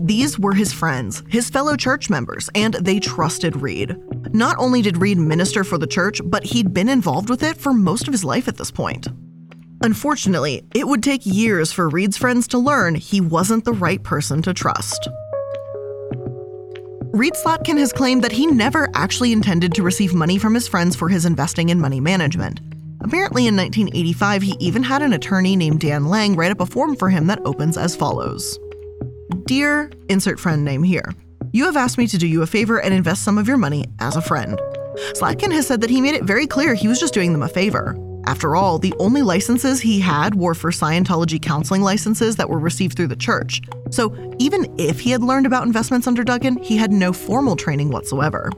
These 0.01 0.39
were 0.39 0.55
his 0.55 0.73
friends, 0.73 1.25
his 1.29 1.51
fellow 1.51 1.75
church 1.75 2.09
members, 2.09 2.49
and 2.55 2.75
they 2.75 3.01
trusted 3.01 3.57
Reed. 3.57 3.97
Not 4.33 4.57
only 4.59 4.83
did 4.83 4.99
Reed 4.99 5.19
minister 5.19 5.65
for 5.65 5.79
the 5.79 5.87
church, 5.87 6.21
but 6.25 6.45
he'd 6.45 6.75
been 6.75 6.89
involved 6.89 7.31
with 7.31 7.43
it 7.43 7.57
for 7.57 7.73
most 7.73 8.07
of 8.07 8.13
his 8.13 8.25
life 8.25 8.49
at 8.49 8.57
this 8.57 8.71
point. 8.71 9.09
Unfortunately, 9.83 10.63
it 10.75 10.87
would 10.87 11.03
take 11.03 11.25
years 11.25 11.73
for 11.73 11.89
Reed's 11.89 12.17
friends 12.17 12.49
to 12.49 12.59
learn 12.59 12.95
he 12.95 13.21
wasn't 13.21 13.65
the 13.65 13.73
right 13.73 14.03
person 14.03 14.43
to 14.43 14.53
trust. 14.53 15.09
Reed 17.13 17.35
Slatkin 17.35 17.79
has 17.79 17.93
claimed 17.93 18.23
that 18.23 18.33
he 18.33 18.47
never 18.47 18.89
actually 18.95 19.33
intended 19.33 19.75
to 19.75 19.83
receive 19.83 20.15
money 20.15 20.37
from 20.39 20.55
his 20.55 20.69
friends 20.69 20.95
for 20.95 21.09
his 21.09 21.25
investing 21.25 21.69
in 21.71 21.81
money 21.81 22.01
management. 22.01 22.61
Apparently, 23.01 23.47
in 23.47 23.57
1985, 23.57 24.43
he 24.43 24.57
even 24.61 24.83
had 24.83 25.03
an 25.03 25.13
attorney 25.13 25.57
named 25.57 25.81
Dan 25.81 26.07
Lang 26.07 26.37
write 26.37 26.51
up 26.51 26.61
a 26.61 26.67
form 26.67 26.97
for 26.97 27.09
him 27.09 27.27
that 27.29 27.41
opens 27.45 27.79
as 27.79 27.97
follows 27.97 28.59
Dear 29.47 29.91
insert 30.09 30.39
friend 30.39 30.65
name 30.65 30.83
here, 30.83 31.15
you 31.58 31.64
have 31.64 31.76
asked 31.76 31.99
me 31.99 32.06
to 32.06 32.16
do 32.16 32.28
you 32.28 32.43
a 32.43 32.46
favor 32.46 32.81
and 32.81 32.94
invest 32.94 33.25
some 33.25 33.37
of 33.37 33.49
your 33.49 33.56
money 33.56 33.84
as 33.99 34.14
a 34.14 34.22
friend. 34.22 34.56
Slatkin 35.14 35.50
has 35.50 35.66
said 35.66 35.81
that 35.81 35.90
he 35.90 36.00
made 36.00 36.14
it 36.14 36.22
very 36.22 36.46
clear 36.46 36.72
he 36.72 36.87
was 36.87 37.00
just 37.00 37.12
doing 37.12 37.32
them 37.32 37.43
a 37.43 37.49
favor. 37.49 37.99
After 38.26 38.55
all, 38.55 38.78
the 38.78 38.94
only 39.00 39.22
licenses 39.22 39.81
he 39.81 39.99
had 39.99 40.37
were 40.37 40.55
for 40.55 40.70
Scientology 40.70 41.43
counseling 41.43 41.82
licenses 41.82 42.37
that 42.37 42.49
were 42.49 42.60
received 42.60 42.96
through 42.96 43.08
the 43.08 43.16
church. 43.16 43.60
So 43.90 44.14
even 44.38 44.72
if 44.78 45.00
he 45.00 45.10
had 45.10 45.25
learned 45.25 45.46
about 45.46 45.66
investments 45.66 46.06
under 46.06 46.22
Duggan, 46.22 46.62
he 46.62 46.76
had 46.76 46.93
no 46.93 47.12
formal 47.12 47.56
training 47.56 47.90
whatsoever. 47.90 48.52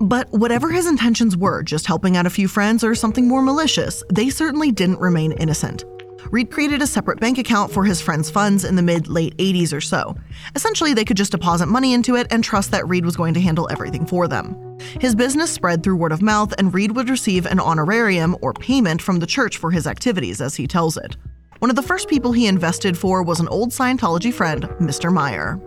But 0.00 0.28
whatever 0.32 0.68
his 0.72 0.88
intentions 0.88 1.36
were, 1.36 1.62
just 1.62 1.86
helping 1.86 2.16
out 2.16 2.26
a 2.26 2.30
few 2.30 2.48
friends 2.48 2.82
or 2.82 2.96
something 2.96 3.28
more 3.28 3.42
malicious, 3.42 4.02
they 4.12 4.30
certainly 4.30 4.72
didn't 4.72 4.98
remain 4.98 5.30
innocent. 5.30 5.84
Reed 6.30 6.50
created 6.50 6.82
a 6.82 6.86
separate 6.86 7.20
bank 7.20 7.38
account 7.38 7.72
for 7.72 7.84
his 7.84 8.00
friends' 8.00 8.30
funds 8.30 8.64
in 8.64 8.76
the 8.76 8.82
mid 8.82 9.08
late 9.08 9.36
80s 9.36 9.72
or 9.72 9.80
so. 9.80 10.16
Essentially, 10.54 10.94
they 10.94 11.04
could 11.04 11.16
just 11.16 11.32
deposit 11.32 11.66
money 11.66 11.92
into 11.92 12.16
it 12.16 12.26
and 12.30 12.42
trust 12.42 12.70
that 12.70 12.88
Reed 12.88 13.04
was 13.04 13.16
going 13.16 13.34
to 13.34 13.40
handle 13.40 13.68
everything 13.70 14.06
for 14.06 14.28
them. 14.28 14.78
His 15.00 15.14
business 15.14 15.50
spread 15.50 15.82
through 15.82 15.96
word 15.96 16.12
of 16.12 16.22
mouth, 16.22 16.54
and 16.58 16.72
Reed 16.72 16.92
would 16.96 17.08
receive 17.08 17.46
an 17.46 17.60
honorarium 17.60 18.36
or 18.40 18.52
payment 18.52 19.02
from 19.02 19.18
the 19.18 19.26
church 19.26 19.58
for 19.58 19.70
his 19.70 19.86
activities, 19.86 20.40
as 20.40 20.54
he 20.54 20.66
tells 20.66 20.96
it. 20.96 21.16
One 21.58 21.70
of 21.70 21.76
the 21.76 21.82
first 21.82 22.08
people 22.08 22.32
he 22.32 22.46
invested 22.46 22.98
for 22.98 23.22
was 23.22 23.40
an 23.40 23.48
old 23.48 23.70
Scientology 23.70 24.32
friend, 24.32 24.64
Mr. 24.80 25.12
Meyer. 25.12 25.60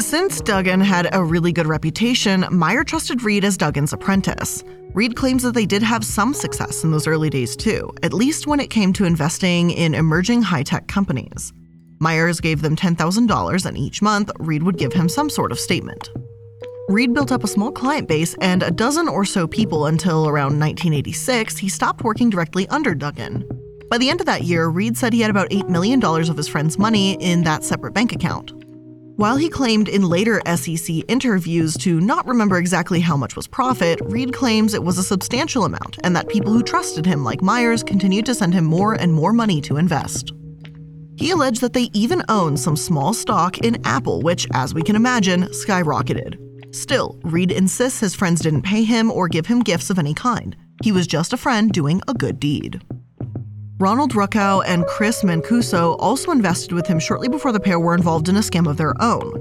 Since 0.00 0.40
Duggan 0.40 0.80
had 0.80 1.08
a 1.12 1.24
really 1.24 1.52
good 1.52 1.66
reputation, 1.66 2.46
Meyer 2.50 2.84
trusted 2.84 3.22
Reed 3.22 3.44
as 3.44 3.56
Duggan's 3.56 3.92
apprentice. 3.92 4.62
Reed 4.94 5.16
claims 5.16 5.42
that 5.42 5.54
they 5.54 5.66
did 5.66 5.82
have 5.82 6.04
some 6.04 6.32
success 6.32 6.84
in 6.84 6.90
those 6.90 7.06
early 7.06 7.28
days 7.28 7.56
too, 7.56 7.92
at 8.02 8.12
least 8.12 8.46
when 8.46 8.60
it 8.60 8.70
came 8.70 8.92
to 8.94 9.04
investing 9.04 9.70
in 9.70 9.94
emerging 9.94 10.42
high 10.42 10.62
tech 10.62 10.86
companies. 10.86 11.52
Myers 11.98 12.40
gave 12.40 12.62
them 12.62 12.76
$10,000, 12.76 13.66
and 13.66 13.78
each 13.78 14.00
month, 14.00 14.30
Reed 14.38 14.62
would 14.62 14.78
give 14.78 14.92
him 14.92 15.08
some 15.08 15.28
sort 15.28 15.50
of 15.50 15.58
statement. 15.58 16.10
Reed 16.88 17.12
built 17.12 17.32
up 17.32 17.42
a 17.42 17.48
small 17.48 17.72
client 17.72 18.06
base 18.06 18.34
and 18.40 18.62
a 18.62 18.70
dozen 18.70 19.08
or 19.08 19.24
so 19.24 19.46
people 19.48 19.86
until 19.86 20.28
around 20.28 20.60
1986 20.60 21.56
he 21.56 21.68
stopped 21.68 22.04
working 22.04 22.30
directly 22.30 22.68
under 22.68 22.94
Duggan. 22.94 23.44
By 23.90 23.98
the 23.98 24.08
end 24.08 24.20
of 24.20 24.26
that 24.26 24.44
year, 24.44 24.68
Reed 24.68 24.96
said 24.96 25.12
he 25.12 25.20
had 25.20 25.30
about 25.30 25.50
$8 25.50 25.68
million 25.68 26.02
of 26.04 26.36
his 26.36 26.48
friend's 26.48 26.78
money 26.78 27.14
in 27.14 27.42
that 27.42 27.64
separate 27.64 27.92
bank 27.92 28.12
account. 28.12 28.52
While 29.16 29.36
he 29.36 29.48
claimed 29.48 29.88
in 29.88 30.10
later 30.10 30.42
SEC 30.44 30.96
interviews 31.08 31.74
to 31.78 32.02
not 32.02 32.26
remember 32.26 32.58
exactly 32.58 33.00
how 33.00 33.16
much 33.16 33.34
was 33.34 33.46
profit, 33.46 33.98
Reed 34.04 34.34
claims 34.34 34.74
it 34.74 34.84
was 34.84 34.98
a 34.98 35.02
substantial 35.02 35.64
amount 35.64 35.96
and 36.04 36.14
that 36.14 36.28
people 36.28 36.52
who 36.52 36.62
trusted 36.62 37.06
him, 37.06 37.24
like 37.24 37.40
Myers, 37.40 37.82
continued 37.82 38.26
to 38.26 38.34
send 38.34 38.52
him 38.52 38.66
more 38.66 38.92
and 38.92 39.14
more 39.14 39.32
money 39.32 39.62
to 39.62 39.78
invest. 39.78 40.32
He 41.16 41.30
alleged 41.30 41.62
that 41.62 41.72
they 41.72 41.88
even 41.94 42.24
owned 42.28 42.60
some 42.60 42.76
small 42.76 43.14
stock 43.14 43.56
in 43.58 43.80
Apple, 43.86 44.20
which, 44.20 44.46
as 44.52 44.74
we 44.74 44.82
can 44.82 44.96
imagine, 44.96 45.44
skyrocketed. 45.44 46.36
Still, 46.74 47.18
Reed 47.24 47.52
insists 47.52 48.00
his 48.00 48.14
friends 48.14 48.42
didn't 48.42 48.62
pay 48.62 48.84
him 48.84 49.10
or 49.10 49.28
give 49.28 49.46
him 49.46 49.60
gifts 49.60 49.88
of 49.88 49.98
any 49.98 50.12
kind. 50.12 50.54
He 50.82 50.92
was 50.92 51.06
just 51.06 51.32
a 51.32 51.38
friend 51.38 51.72
doing 51.72 52.02
a 52.06 52.12
good 52.12 52.38
deed. 52.38 52.82
Ronald 53.78 54.12
Ruckow 54.12 54.62
and 54.66 54.86
Chris 54.86 55.22
Mancuso 55.22 55.96
also 55.98 56.30
invested 56.30 56.72
with 56.72 56.86
him 56.86 56.98
shortly 56.98 57.28
before 57.28 57.52
the 57.52 57.60
pair 57.60 57.78
were 57.78 57.94
involved 57.94 58.26
in 58.30 58.36
a 58.36 58.40
scam 58.40 58.66
of 58.66 58.78
their 58.78 58.94
own. 59.02 59.34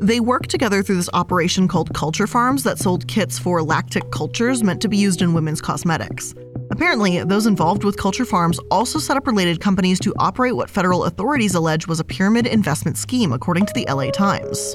They 0.00 0.18
worked 0.18 0.48
together 0.48 0.82
through 0.82 0.96
this 0.96 1.10
operation 1.12 1.68
called 1.68 1.92
Culture 1.92 2.26
Farms 2.26 2.62
that 2.62 2.78
sold 2.78 3.06
kits 3.06 3.38
for 3.38 3.62
lactic 3.62 4.10
cultures 4.10 4.62
meant 4.62 4.80
to 4.80 4.88
be 4.88 4.96
used 4.96 5.20
in 5.20 5.34
women's 5.34 5.60
cosmetics. 5.60 6.34
Apparently, 6.70 7.22
those 7.24 7.46
involved 7.46 7.84
with 7.84 7.98
Culture 7.98 8.24
Farms 8.24 8.58
also 8.70 8.98
set 8.98 9.18
up 9.18 9.26
related 9.26 9.60
companies 9.60 10.00
to 10.00 10.14
operate 10.18 10.56
what 10.56 10.70
federal 10.70 11.04
authorities 11.04 11.54
allege 11.54 11.86
was 11.86 12.00
a 12.00 12.04
pyramid 12.04 12.46
investment 12.46 12.96
scheme, 12.96 13.30
according 13.30 13.66
to 13.66 13.74
the 13.74 13.84
LA 13.90 14.10
Times. 14.10 14.72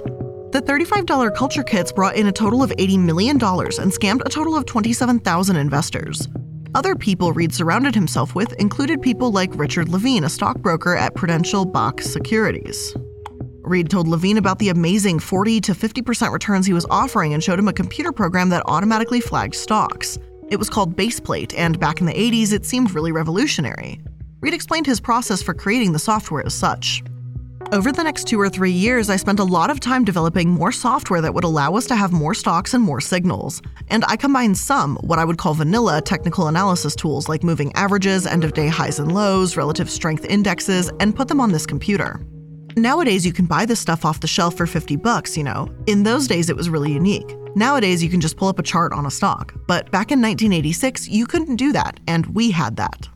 The 0.51 0.62
$35 0.63 1.36
culture 1.36 1.63
kits 1.63 1.91
brought 1.91 2.15
in 2.15 2.27
a 2.27 2.31
total 2.31 2.62
of 2.62 2.70
$80 2.70 3.00
million 3.00 3.38
and 3.38 3.91
scammed 3.91 4.22
a 4.27 4.29
total 4.29 4.55
of 4.55 4.67
27,000 4.67 5.55
investors. 5.55 6.29
Other 6.74 6.96
people 6.96 7.34
Reed 7.34 7.54
surrounded 7.54 7.94
himself 7.94 8.34
with 8.34 8.54
included 8.54 9.01
people 9.01 9.32
like 9.32 9.50
Richard 9.56 9.90
Levine, 9.90 10.24
a 10.24 10.30
stockbroker 10.30 10.96
at 10.96 11.16
Prudential 11.16 11.66
Bache 11.66 12.01
Securities. 12.01 12.96
Reed 13.63 13.90
told 13.90 14.08
Levine 14.08 14.38
about 14.38 14.58
the 14.60 14.70
amazing 14.70 15.20
40 15.20 15.60
to 15.62 15.74
50% 15.74 16.32
returns 16.32 16.66
he 16.66 16.74
was 16.74 16.86
offering 16.90 17.34
and 17.34 17.44
showed 17.44 17.60
him 17.60 17.68
a 17.68 17.74
computer 17.74 18.13
program 18.13 18.50
that 18.50 18.63
automatically 18.68 19.20
flagged 19.20 19.56
stocks. 19.56 20.18
It 20.50 20.58
was 20.58 20.70
called 20.70 20.96
Baseplate, 20.96 21.54
and 21.58 21.78
back 21.80 22.00
in 22.00 22.08
the 22.08 22.13
80s, 22.13 22.54
it 22.54 22.66
seemed 22.66 22.96
really 22.96 23.12
revolutionary. 23.12 24.00
Reed 24.40 24.54
explained 24.54 24.86
his 24.86 25.01
process 25.01 25.42
for 25.42 25.54
creating 25.54 25.92
the 25.92 26.00
software 26.00 26.46
as 26.46 26.54
such. 26.54 27.04
Over 27.74 27.94
the 27.94 28.04
next 28.04 28.28
two 28.28 28.38
or 28.38 28.50
three 28.50 28.74
years, 28.74 29.10
I 29.10 29.16
spent 29.16 29.40
a 29.40 29.46
lot 29.46 29.70
of 29.70 29.80
time 29.80 30.04
developing 30.04 30.50
more 30.50 30.74
software 30.74 31.22
that 31.22 31.34
would 31.34 31.46
allow 31.46 31.75
us 31.75 31.86
to 31.86 31.96
have 31.96 32.12
more 32.12 32.34
stocks 32.34 32.74
and 32.74 32.84
more 32.84 33.00
signals. 33.00 33.62
And 33.88 34.04
I 34.10 34.18
combined 34.18 34.58
some, 34.58 34.98
what 34.98 35.20
I 35.20 35.24
would 35.24 35.38
call 35.38 35.54
vanilla, 35.54 36.01
technical 36.01 36.50
analysis 36.50 36.98
tools 36.98 37.30
like 37.30 37.46
moving 37.46 37.72
averages, 37.75 38.28
end 38.28 38.44
of 38.44 38.51
day 38.51 38.68
highs 38.68 39.00
and 39.00 39.13
lows, 39.13 39.56
relative 39.56 39.90
strength 39.90 40.25
indexes, 40.25 40.92
and 41.00 41.16
put 41.16 41.30
them 41.30 41.40
on 41.40 41.54
this 41.54 41.66
computer. 41.66 42.20
Nowadays, 42.75 43.25
you 43.25 43.32
can 43.32 43.46
buy 43.46 43.66
this 43.66 43.80
stuff 43.80 44.04
off 44.04 44.20
the 44.20 44.28
shelf 44.28 44.58
for 44.58 44.68
50 44.68 44.98
bucks, 44.98 45.38
you 45.38 45.44
know. 45.46 45.74
In 45.88 46.04
those 46.04 46.28
days, 46.28 46.50
it 46.50 46.58
was 46.58 46.70
really 46.70 46.92
unique. 46.92 47.38
Nowadays, 47.56 48.04
you 48.04 48.10
can 48.10 48.20
just 48.20 48.36
pull 48.36 48.50
up 48.50 48.60
a 48.60 48.63
chart 48.63 48.92
on 48.92 49.06
a 49.06 49.12
stock. 49.12 49.54
But 49.66 49.86
back 49.92 50.12
in 50.12 50.22
1986, 50.22 51.08
you 51.08 51.25
couldn't 51.25 51.56
do 51.56 51.72
that, 51.72 52.01
and 52.06 52.25
we 52.36 52.51
had 52.51 52.75
that. 52.75 53.08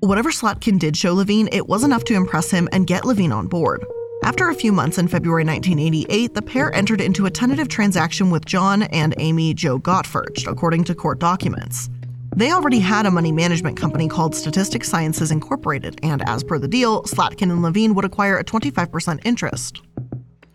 Whatever 0.00 0.30
Slatkin 0.30 0.78
did 0.78 0.94
show 0.94 1.14
Levine, 1.14 1.48
it 1.52 1.66
was 1.66 1.84
enough 1.84 2.04
to 2.04 2.14
impress 2.14 2.50
him 2.50 2.68
and 2.72 2.86
get 2.86 3.06
Levine 3.06 3.32
on 3.32 3.46
board. 3.46 3.86
After 4.24 4.48
a 4.48 4.54
few 4.54 4.72
months 4.72 4.96
in 4.96 5.06
February 5.06 5.44
1988, 5.44 6.32
the 6.32 6.40
pair 6.40 6.74
entered 6.74 7.02
into 7.02 7.26
a 7.26 7.30
tentative 7.30 7.68
transaction 7.68 8.30
with 8.30 8.46
John 8.46 8.84
and 8.84 9.14
Amy 9.18 9.52
Joe 9.52 9.76
Gottfried, 9.76 10.46
according 10.46 10.84
to 10.84 10.94
court 10.94 11.18
documents. 11.18 11.90
They 12.34 12.50
already 12.50 12.78
had 12.78 13.04
a 13.04 13.10
money 13.10 13.32
management 13.32 13.76
company 13.76 14.08
called 14.08 14.34
Statistic 14.34 14.82
Sciences 14.82 15.30
Incorporated, 15.30 16.00
and 16.02 16.26
as 16.26 16.42
per 16.42 16.58
the 16.58 16.66
deal, 16.66 17.02
Slatkin 17.02 17.50
and 17.50 17.60
Levine 17.60 17.94
would 17.94 18.06
acquire 18.06 18.38
a 18.38 18.44
25% 18.44 19.20
interest. 19.26 19.82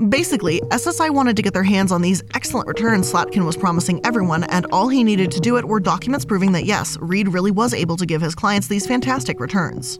Basically, 0.09 0.61
SSI 0.71 1.11
wanted 1.11 1.35
to 1.35 1.43
get 1.43 1.53
their 1.53 1.61
hands 1.61 1.91
on 1.91 2.01
these 2.01 2.23
excellent 2.33 2.67
returns 2.67 3.13
Slatkin 3.13 3.45
was 3.45 3.55
promising 3.55 4.03
everyone, 4.03 4.45
and 4.45 4.65
all 4.71 4.87
he 4.87 5.03
needed 5.03 5.29
to 5.29 5.39
do 5.39 5.57
it 5.57 5.65
were 5.65 5.79
documents 5.79 6.25
proving 6.25 6.53
that 6.53 6.65
yes, 6.65 6.97
Reed 7.01 7.27
really 7.27 7.51
was 7.51 7.75
able 7.75 7.97
to 7.97 8.07
give 8.07 8.23
his 8.23 8.33
clients 8.33 8.67
these 8.67 8.87
fantastic 8.87 9.39
returns. 9.39 9.99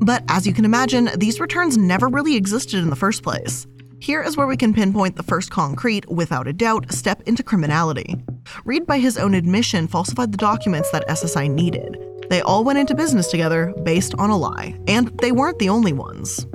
But 0.00 0.24
as 0.28 0.46
you 0.46 0.54
can 0.54 0.64
imagine, 0.64 1.10
these 1.16 1.40
returns 1.40 1.76
never 1.76 2.08
really 2.08 2.36
existed 2.36 2.80
in 2.80 2.90
the 2.90 2.96
first 2.96 3.22
place. 3.22 3.66
Here 4.00 4.22
is 4.22 4.34
where 4.34 4.46
we 4.46 4.56
can 4.56 4.72
pinpoint 4.72 5.16
the 5.16 5.22
first 5.22 5.50
concrete, 5.50 6.08
without 6.08 6.48
a 6.48 6.54
doubt, 6.54 6.90
step 6.90 7.20
into 7.26 7.42
criminality. 7.42 8.16
Reed, 8.64 8.86
by 8.86 8.98
his 8.98 9.18
own 9.18 9.34
admission, 9.34 9.86
falsified 9.86 10.32
the 10.32 10.38
documents 10.38 10.90
that 10.90 11.06
SSI 11.06 11.50
needed. 11.50 11.98
They 12.30 12.40
all 12.40 12.64
went 12.64 12.78
into 12.78 12.94
business 12.94 13.30
together 13.30 13.74
based 13.82 14.14
on 14.16 14.30
a 14.30 14.38
lie, 14.38 14.78
and 14.86 15.08
they 15.18 15.32
weren't 15.32 15.58
the 15.58 15.68
only 15.68 15.92
ones. 15.92 16.46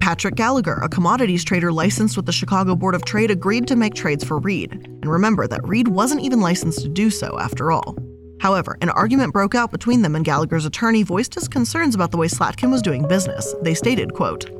Patrick 0.00 0.34
Gallagher, 0.34 0.80
a 0.82 0.88
commodities 0.88 1.44
trader 1.44 1.72
licensed 1.72 2.16
with 2.16 2.24
the 2.24 2.32
Chicago 2.32 2.74
Board 2.74 2.94
of 2.94 3.04
Trade, 3.04 3.30
agreed 3.30 3.66
to 3.68 3.76
make 3.76 3.94
trades 3.94 4.24
for 4.24 4.38
Reed. 4.38 4.72
And 4.72 5.06
remember 5.06 5.46
that 5.46 5.66
Reed 5.66 5.88
wasn't 5.88 6.22
even 6.22 6.40
licensed 6.40 6.80
to 6.82 6.88
do 6.88 7.10
so 7.10 7.38
after 7.38 7.70
all. 7.70 7.96
However, 8.44 8.76
an 8.82 8.90
argument 8.90 9.32
broke 9.32 9.54
out 9.54 9.70
between 9.70 10.02
them 10.02 10.14
and 10.14 10.22
Gallagher's 10.22 10.66
attorney 10.66 11.02
voiced 11.02 11.34
his 11.34 11.48
concerns 11.48 11.94
about 11.94 12.10
the 12.10 12.18
way 12.18 12.26
Slatkin 12.26 12.70
was 12.70 12.82
doing 12.82 13.08
business. 13.08 13.54
They 13.62 13.72
stated, 13.72 14.12
quote, 14.12 14.50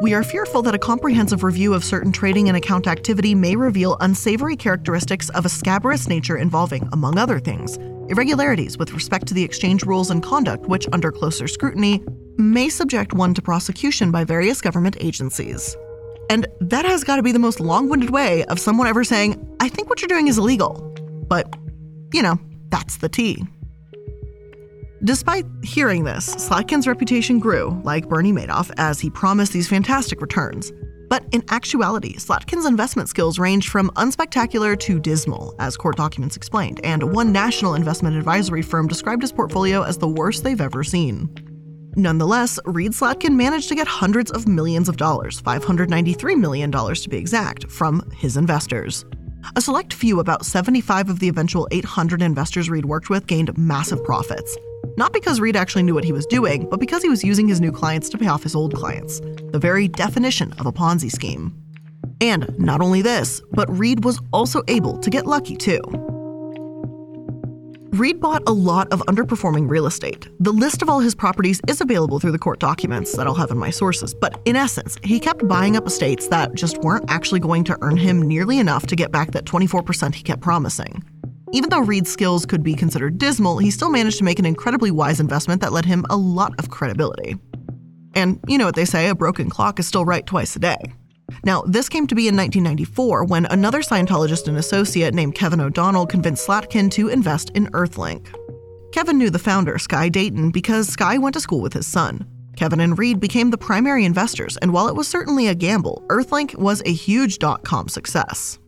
we 0.00 0.14
are 0.14 0.22
fearful 0.22 0.62
that 0.62 0.74
a 0.76 0.78
comprehensive 0.78 1.42
review 1.42 1.74
of 1.74 1.82
certain 1.82 2.12
trading 2.12 2.46
and 2.46 2.56
account 2.56 2.86
activity 2.86 3.34
may 3.34 3.56
reveal 3.56 3.96
unsavory 3.98 4.54
characteristics 4.54 5.30
of 5.30 5.44
a 5.44 5.48
scabrous 5.48 6.06
nature 6.06 6.36
involving, 6.36 6.88
among 6.92 7.18
other 7.18 7.40
things, 7.40 7.76
irregularities 8.08 8.78
with 8.78 8.92
respect 8.92 9.26
to 9.26 9.34
the 9.34 9.42
exchange 9.42 9.82
rules 9.82 10.12
and 10.12 10.22
conduct, 10.22 10.66
which, 10.66 10.86
under 10.92 11.10
closer 11.10 11.48
scrutiny, 11.48 12.04
may 12.36 12.68
subject 12.68 13.14
one 13.14 13.34
to 13.34 13.42
prosecution 13.42 14.12
by 14.12 14.22
various 14.22 14.60
government 14.60 14.96
agencies. 15.00 15.76
And 16.30 16.46
that 16.60 16.84
has 16.84 17.02
got 17.02 17.16
to 17.16 17.22
be 17.24 17.32
the 17.32 17.40
most 17.40 17.58
long 17.58 17.88
winded 17.88 18.10
way 18.10 18.44
of 18.44 18.60
someone 18.60 18.86
ever 18.86 19.02
saying, 19.02 19.44
I 19.58 19.68
think 19.68 19.88
what 19.88 20.00
you're 20.00 20.06
doing 20.06 20.28
is 20.28 20.38
illegal. 20.38 20.94
But, 21.28 21.52
you 22.12 22.22
know, 22.22 22.38
that's 22.74 22.96
the 22.96 23.08
tea. 23.08 23.40
Despite 25.04 25.46
hearing 25.62 26.02
this, 26.02 26.34
Slatkin's 26.34 26.88
reputation 26.88 27.38
grew, 27.38 27.80
like 27.84 28.08
Bernie 28.08 28.32
Madoff, 28.32 28.72
as 28.78 28.98
he 28.98 29.10
promised 29.10 29.52
these 29.52 29.68
fantastic 29.68 30.20
returns. 30.20 30.72
But 31.08 31.24
in 31.30 31.44
actuality, 31.50 32.16
Slatkin's 32.16 32.66
investment 32.66 33.08
skills 33.08 33.38
ranged 33.38 33.68
from 33.68 33.90
unspectacular 33.90 34.76
to 34.80 34.98
dismal, 34.98 35.54
as 35.60 35.76
court 35.76 35.96
documents 35.96 36.36
explained, 36.36 36.80
and 36.82 37.12
one 37.12 37.30
national 37.30 37.74
investment 37.74 38.16
advisory 38.16 38.62
firm 38.62 38.88
described 38.88 39.22
his 39.22 39.30
portfolio 39.30 39.84
as 39.84 39.98
the 39.98 40.08
worst 40.08 40.42
they've 40.42 40.60
ever 40.60 40.82
seen. 40.82 41.32
Nonetheless, 41.94 42.58
Reed 42.64 42.90
Slatkin 42.90 43.36
managed 43.36 43.68
to 43.68 43.76
get 43.76 43.86
hundreds 43.86 44.32
of 44.32 44.48
millions 44.48 44.88
of 44.88 44.96
dollars, 44.96 45.40
$593 45.42 46.36
million 46.36 46.72
to 46.72 47.08
be 47.08 47.18
exact, 47.18 47.70
from 47.70 48.02
his 48.16 48.36
investors. 48.36 49.04
A 49.56 49.60
select 49.60 49.92
few, 49.92 50.20
about 50.20 50.44
75 50.44 51.08
of 51.08 51.18
the 51.18 51.28
eventual 51.28 51.68
800 51.70 52.22
investors 52.22 52.70
Reed 52.70 52.84
worked 52.84 53.10
with, 53.10 53.26
gained 53.26 53.56
massive 53.56 54.02
profits. 54.02 54.56
Not 54.96 55.12
because 55.12 55.40
Reed 55.40 55.56
actually 55.56 55.82
knew 55.82 55.94
what 55.94 56.04
he 56.04 56.12
was 56.12 56.26
doing, 56.26 56.66
but 56.70 56.80
because 56.80 57.02
he 57.02 57.08
was 57.08 57.24
using 57.24 57.48
his 57.48 57.60
new 57.60 57.72
clients 57.72 58.08
to 58.10 58.18
pay 58.18 58.28
off 58.28 58.42
his 58.42 58.54
old 58.54 58.74
clients. 58.74 59.20
The 59.50 59.58
very 59.60 59.88
definition 59.88 60.52
of 60.54 60.66
a 60.66 60.72
Ponzi 60.72 61.10
scheme. 61.10 61.54
And 62.20 62.56
not 62.58 62.80
only 62.80 63.02
this, 63.02 63.42
but 63.50 63.70
Reed 63.78 64.04
was 64.04 64.20
also 64.32 64.62
able 64.68 64.98
to 64.98 65.10
get 65.10 65.26
lucky 65.26 65.56
too. 65.56 65.80
Reed 67.94 68.20
bought 68.20 68.42
a 68.48 68.52
lot 68.52 68.92
of 68.92 68.98
underperforming 69.02 69.70
real 69.70 69.86
estate. 69.86 70.28
The 70.40 70.50
list 70.50 70.82
of 70.82 70.88
all 70.88 70.98
his 70.98 71.14
properties 71.14 71.60
is 71.68 71.80
available 71.80 72.18
through 72.18 72.32
the 72.32 72.40
court 72.40 72.58
documents 72.58 73.16
that 73.16 73.28
I'll 73.28 73.36
have 73.36 73.52
in 73.52 73.56
my 73.56 73.70
sources, 73.70 74.12
but 74.12 74.40
in 74.46 74.56
essence, 74.56 74.98
he 75.04 75.20
kept 75.20 75.46
buying 75.46 75.76
up 75.76 75.86
estates 75.86 76.26
that 76.26 76.54
just 76.54 76.78
weren't 76.78 77.04
actually 77.06 77.38
going 77.38 77.62
to 77.62 77.78
earn 77.82 77.96
him 77.96 78.20
nearly 78.20 78.58
enough 78.58 78.84
to 78.88 78.96
get 78.96 79.12
back 79.12 79.30
that 79.30 79.44
24% 79.44 80.12
he 80.12 80.24
kept 80.24 80.42
promising. 80.42 81.04
Even 81.52 81.70
though 81.70 81.78
Reed's 81.78 82.10
skills 82.10 82.44
could 82.44 82.64
be 82.64 82.74
considered 82.74 83.16
dismal, 83.16 83.58
he 83.58 83.70
still 83.70 83.90
managed 83.90 84.18
to 84.18 84.24
make 84.24 84.40
an 84.40 84.46
incredibly 84.46 84.90
wise 84.90 85.20
investment 85.20 85.60
that 85.60 85.72
led 85.72 85.84
him 85.84 86.04
a 86.10 86.16
lot 86.16 86.52
of 86.58 86.70
credibility. 86.70 87.36
And 88.16 88.40
you 88.48 88.58
know 88.58 88.66
what 88.66 88.74
they 88.74 88.86
say 88.86 89.08
a 89.08 89.14
broken 89.14 89.48
clock 89.48 89.78
is 89.78 89.86
still 89.86 90.04
right 90.04 90.26
twice 90.26 90.56
a 90.56 90.58
day. 90.58 90.78
Now, 91.44 91.62
this 91.62 91.88
came 91.88 92.06
to 92.06 92.14
be 92.14 92.28
in 92.28 92.36
1994 92.36 93.24
when 93.24 93.46
another 93.46 93.80
Scientologist 93.80 94.48
and 94.48 94.56
associate 94.56 95.14
named 95.14 95.34
Kevin 95.34 95.60
O'Donnell 95.60 96.06
convinced 96.06 96.46
Slatkin 96.46 96.90
to 96.92 97.08
invest 97.08 97.50
in 97.50 97.66
Earthlink. 97.68 98.34
Kevin 98.92 99.18
knew 99.18 99.30
the 99.30 99.38
founder, 99.38 99.78
Sky 99.78 100.08
Dayton, 100.08 100.50
because 100.50 100.88
Sky 100.88 101.18
went 101.18 101.34
to 101.34 101.40
school 101.40 101.60
with 101.60 101.72
his 101.72 101.86
son. 101.86 102.26
Kevin 102.56 102.80
and 102.80 102.96
Reed 102.96 103.18
became 103.18 103.50
the 103.50 103.58
primary 103.58 104.04
investors, 104.04 104.56
and 104.58 104.72
while 104.72 104.86
it 104.86 104.94
was 104.94 105.08
certainly 105.08 105.48
a 105.48 105.54
gamble, 105.54 106.04
Earthlink 106.08 106.56
was 106.56 106.82
a 106.86 106.92
huge 106.92 107.38
dot 107.38 107.64
com 107.64 107.88
success. 107.88 108.58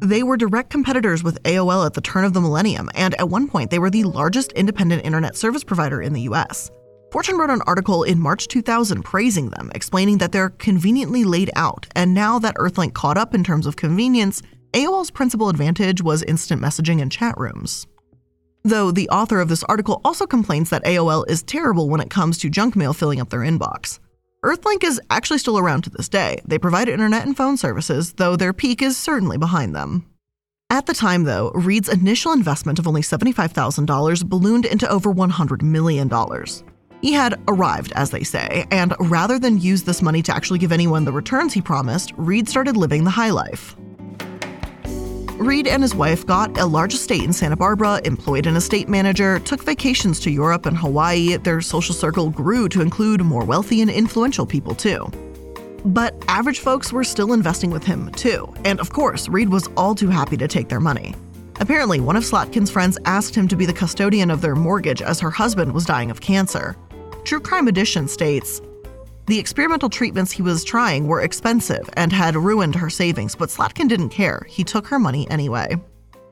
They 0.00 0.22
were 0.22 0.36
direct 0.36 0.70
competitors 0.70 1.22
with 1.22 1.42
AOL 1.44 1.86
at 1.86 1.94
the 1.94 2.00
turn 2.00 2.24
of 2.24 2.32
the 2.32 2.40
millennium, 2.40 2.90
and 2.94 3.14
at 3.14 3.28
one 3.28 3.48
point, 3.48 3.70
they 3.70 3.78
were 3.78 3.90
the 3.90 4.04
largest 4.04 4.52
independent 4.52 5.04
internet 5.04 5.36
service 5.36 5.64
provider 5.64 6.02
in 6.02 6.12
the 6.12 6.22
US. 6.22 6.70
Fortune 7.10 7.38
wrote 7.38 7.48
an 7.48 7.62
article 7.66 8.02
in 8.02 8.18
March 8.18 8.48
2000 8.48 9.02
praising 9.02 9.48
them, 9.48 9.70
explaining 9.74 10.18
that 10.18 10.30
they're 10.30 10.50
conveniently 10.50 11.24
laid 11.24 11.50
out, 11.56 11.86
and 11.96 12.12
now 12.12 12.38
that 12.38 12.54
Earthlink 12.56 12.92
caught 12.92 13.16
up 13.16 13.34
in 13.34 13.42
terms 13.42 13.66
of 13.66 13.76
convenience, 13.76 14.42
AOL's 14.74 15.10
principal 15.10 15.48
advantage 15.48 16.02
was 16.02 16.22
instant 16.24 16.60
messaging 16.60 17.00
and 17.00 17.10
chat 17.10 17.34
rooms. 17.38 17.86
Though 18.62 18.90
the 18.90 19.08
author 19.08 19.40
of 19.40 19.48
this 19.48 19.64
article 19.64 20.02
also 20.04 20.26
complains 20.26 20.68
that 20.68 20.84
AOL 20.84 21.24
is 21.30 21.42
terrible 21.42 21.88
when 21.88 22.02
it 22.02 22.10
comes 22.10 22.36
to 22.38 22.50
junk 22.50 22.76
mail 22.76 22.92
filling 22.92 23.20
up 23.20 23.30
their 23.30 23.40
inbox. 23.40 23.98
Earthlink 24.44 24.84
is 24.84 25.00
actually 25.08 25.38
still 25.38 25.58
around 25.58 25.82
to 25.84 25.90
this 25.90 26.10
day. 26.10 26.42
They 26.46 26.58
provide 26.58 26.90
internet 26.90 27.26
and 27.26 27.34
phone 27.34 27.56
services, 27.56 28.12
though 28.12 28.36
their 28.36 28.52
peak 28.52 28.82
is 28.82 28.98
certainly 28.98 29.38
behind 29.38 29.74
them. 29.74 30.04
At 30.68 30.84
the 30.84 30.92
time, 30.92 31.24
though, 31.24 31.50
Reed's 31.54 31.88
initial 31.88 32.32
investment 32.32 32.78
of 32.78 32.86
only 32.86 33.00
$75,000 33.00 34.28
ballooned 34.28 34.66
into 34.66 34.88
over 34.90 35.10
$100 35.12 35.62
million. 35.62 36.10
He 37.00 37.12
had 37.12 37.40
arrived, 37.46 37.92
as 37.94 38.10
they 38.10 38.24
say, 38.24 38.66
and 38.70 38.94
rather 38.98 39.38
than 39.38 39.58
use 39.58 39.84
this 39.84 40.02
money 40.02 40.22
to 40.22 40.34
actually 40.34 40.58
give 40.58 40.72
anyone 40.72 41.04
the 41.04 41.12
returns 41.12 41.52
he 41.52 41.60
promised, 41.60 42.12
Reed 42.16 42.48
started 42.48 42.76
living 42.76 43.04
the 43.04 43.10
high 43.10 43.30
life. 43.30 43.76
Reed 45.38 45.68
and 45.68 45.84
his 45.84 45.94
wife 45.94 46.26
got 46.26 46.58
a 46.58 46.66
large 46.66 46.94
estate 46.94 47.22
in 47.22 47.32
Santa 47.32 47.56
Barbara, 47.56 48.00
employed 48.04 48.46
an 48.46 48.56
estate 48.56 48.88
manager, 48.88 49.38
took 49.38 49.62
vacations 49.62 50.18
to 50.20 50.32
Europe 50.32 50.66
and 50.66 50.76
Hawaii. 50.76 51.36
Their 51.36 51.60
social 51.60 51.94
circle 51.94 52.30
grew 52.30 52.68
to 52.70 52.80
include 52.80 53.20
more 53.20 53.44
wealthy 53.44 53.80
and 53.80 53.88
influential 53.88 54.44
people, 54.44 54.74
too. 54.74 55.08
But 55.84 56.20
average 56.26 56.58
folks 56.58 56.92
were 56.92 57.04
still 57.04 57.32
investing 57.32 57.70
with 57.70 57.84
him, 57.84 58.10
too. 58.10 58.52
And 58.64 58.80
of 58.80 58.90
course, 58.92 59.28
Reed 59.28 59.48
was 59.48 59.68
all 59.76 59.94
too 59.94 60.08
happy 60.08 60.36
to 60.36 60.48
take 60.48 60.68
their 60.68 60.80
money. 60.80 61.14
Apparently, 61.60 62.00
one 62.00 62.16
of 62.16 62.24
Slatkin's 62.24 62.70
friends 62.70 62.98
asked 63.04 63.36
him 63.36 63.46
to 63.46 63.56
be 63.56 63.66
the 63.66 63.72
custodian 63.72 64.32
of 64.32 64.40
their 64.40 64.56
mortgage 64.56 65.02
as 65.02 65.20
her 65.20 65.30
husband 65.30 65.72
was 65.72 65.86
dying 65.86 66.10
of 66.10 66.20
cancer. 66.20 66.76
True 67.28 67.40
Crime 67.40 67.68
Edition 67.68 68.08
states 68.08 68.62
the 69.26 69.38
experimental 69.38 69.90
treatments 69.90 70.32
he 70.32 70.40
was 70.40 70.64
trying 70.64 71.06
were 71.06 71.20
expensive 71.20 71.86
and 71.92 72.10
had 72.10 72.34
ruined 72.34 72.74
her 72.74 72.88
savings, 72.88 73.34
but 73.34 73.50
Slatkin 73.50 73.86
didn't 73.86 74.08
care. 74.08 74.46
He 74.48 74.64
took 74.64 74.86
her 74.86 74.98
money 74.98 75.30
anyway. 75.30 75.76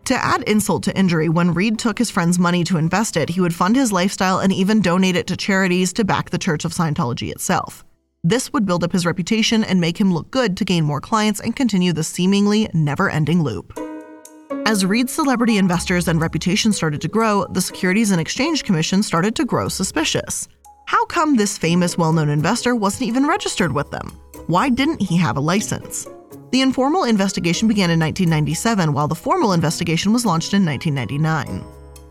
To 0.07 0.15
add 0.15 0.45
insult 0.45 0.85
to 0.85 0.97
injury, 0.97 1.29
when 1.29 1.53
Reed 1.53 1.79
took 1.79 1.99
his 1.99 2.11
friend's 2.11 2.39
money 2.39 2.65
to 2.65 2.79
invest 2.79 3.19
it, 3.19 3.29
he 3.29 3.43
would 3.43 3.55
fund 3.55 3.77
his 3.77 3.93
lifestyle 3.93 4.39
and 4.39 4.51
even 4.55 4.81
donate 4.81 5.17
it 5.17 5.27
to 5.27 5.37
charities 5.37 5.93
to 5.93 6.03
back 6.03 6.31
the 6.31 6.39
Church 6.39 6.65
of 6.65 6.73
Scientology 6.73 7.31
itself. 7.31 7.85
This 8.25 8.51
would 8.55 8.65
build 8.65 8.83
up 8.83 8.93
his 8.93 9.05
reputation 9.05 9.65
and 9.65 9.79
make 9.79 10.01
him 10.01 10.15
look 10.15 10.31
good 10.31 10.57
to 10.57 10.65
gain 10.65 10.85
more 10.85 11.03
clients 11.03 11.41
and 11.41 11.55
continue 11.55 11.93
the 11.93 12.05
seemingly 12.05 12.71
never 12.73 13.11
ending 13.11 13.43
loop. 13.43 13.79
As 14.65 14.87
Reed's 14.87 15.13
celebrity 15.13 15.59
investors 15.59 16.09
and 16.09 16.23
reputation 16.23 16.73
started 16.73 17.03
to 17.03 17.09
grow, 17.09 17.45
the 17.51 17.61
Securities 17.61 18.13
and 18.13 18.21
Exchange 18.21 18.65
Commission 18.65 19.03
started 19.03 19.37
to 19.37 19.45
grow 19.45 19.69
suspicious. 19.69 20.49
How 20.87 21.05
come 21.05 21.35
this 21.35 21.59
famous, 21.59 21.99
well 21.99 22.13
known 22.13 22.29
investor 22.29 22.77
wasn't 22.77 23.09
even 23.09 23.27
registered 23.27 23.73
with 23.73 23.91
them? 23.91 24.09
Why 24.47 24.69
didn't 24.69 25.03
he 25.03 25.17
have 25.17 25.37
a 25.37 25.41
license? 25.41 26.07
The 26.53 26.61
informal 26.61 27.03
investigation 27.03 27.67
began 27.67 27.91
in 27.91 27.99
1997, 27.99 28.93
while 28.93 29.09
the 29.09 29.17
formal 29.17 29.53
investigation 29.53 30.13
was 30.13 30.25
launched 30.25 30.55
in 30.55 30.65
1999. 30.65 31.65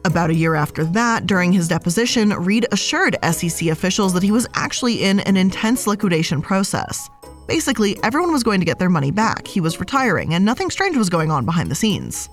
About 0.03 0.29
a 0.29 0.35
year 0.35 0.55
after 0.55 0.83
that, 0.83 1.25
during 1.25 1.53
his 1.53 1.69
deposition, 1.69 2.31
Reed 2.31 2.67
assured 2.73 3.15
SEC 3.23 3.69
officials 3.69 4.13
that 4.13 4.23
he 4.23 4.31
was 4.33 4.45
actually 4.55 5.05
in 5.05 5.21
an 5.21 5.37
intense 5.37 5.87
liquidation 5.87 6.41
process. 6.41 7.09
Basically, 7.47 7.97
everyone 8.03 8.33
was 8.33 8.43
going 8.43 8.59
to 8.59 8.65
get 8.65 8.77
their 8.77 8.89
money 8.89 9.09
back, 9.09 9.47
he 9.47 9.61
was 9.61 9.79
retiring, 9.79 10.33
and 10.33 10.43
nothing 10.43 10.69
strange 10.69 10.97
was 10.97 11.09
going 11.09 11.31
on 11.31 11.45
behind 11.45 11.71
the 11.71 11.75
scenes. 11.75 12.29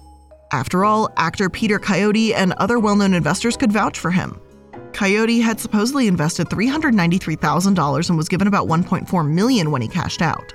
After 0.51 0.85
all, 0.85 1.09
actor 1.17 1.49
Peter 1.49 1.79
Coyote 1.79 2.35
and 2.35 2.53
other 2.55 2.81
well 2.81 2.97
known 2.97 3.15
investors 3.15 3.57
could 3.57 3.71
vouch 3.71 4.01
for 4.01 4.11
him. 4.11 4.42
Coyote 4.93 5.41
had 5.41 5.61
supposedly 5.61 6.07
invested 6.07 6.49
$393,000 6.49 8.09
and 8.09 8.19
was 8.19 8.29
given 8.29 8.47
about 8.47 8.69
1.4 8.69 9.29
million 9.29 9.71
when 9.71 9.83
he 9.83 9.89
cashed 9.89 10.23
out. 10.23 10.55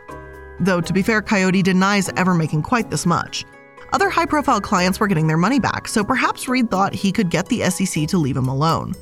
Though 0.60 0.82
to 0.82 0.94
be 0.94 1.01
fair, 1.01 1.22
Coyote 1.22 1.62
denies 1.62 2.10
ever 2.17 2.34
making 2.34 2.63
quite 2.63 2.89
this 2.89 3.06
much. 3.06 3.46
Other 3.94 4.10
high-profile 4.10 4.62
clients 4.62 5.00
were 5.00 5.08
getting 5.08 5.27
their 5.27 5.38
money 5.38 5.60
back, 5.60 5.88
so 5.88 6.03
perhaps 6.03 6.48
Reed 6.48 6.70
thought 6.70 6.94
he 6.94 7.12
could 7.12 7.29
get 7.29 7.48
the 7.48 7.70
SEC 7.70 8.08
to 8.08 8.17
leave 8.17 8.36
him 8.36 8.48
alone. 8.48 8.94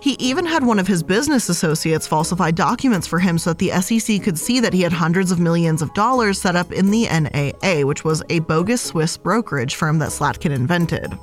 He 0.00 0.12
even 0.20 0.46
had 0.46 0.64
one 0.64 0.78
of 0.78 0.86
his 0.86 1.02
business 1.02 1.48
associates 1.48 2.06
falsify 2.06 2.52
documents 2.52 3.06
for 3.06 3.18
him 3.18 3.36
so 3.36 3.50
that 3.52 3.58
the 3.58 3.70
SEC 3.80 4.22
could 4.22 4.38
see 4.38 4.60
that 4.60 4.72
he 4.72 4.82
had 4.82 4.92
hundreds 4.92 5.32
of 5.32 5.40
millions 5.40 5.82
of 5.82 5.92
dollars 5.94 6.40
set 6.40 6.54
up 6.54 6.70
in 6.70 6.90
the 6.90 7.08
NAA, 7.08 7.84
which 7.84 8.04
was 8.04 8.22
a 8.28 8.38
bogus 8.40 8.80
Swiss 8.80 9.16
brokerage 9.16 9.74
firm 9.74 9.98
that 9.98 10.10
Slatkin 10.10 10.52
invented. 10.52 11.18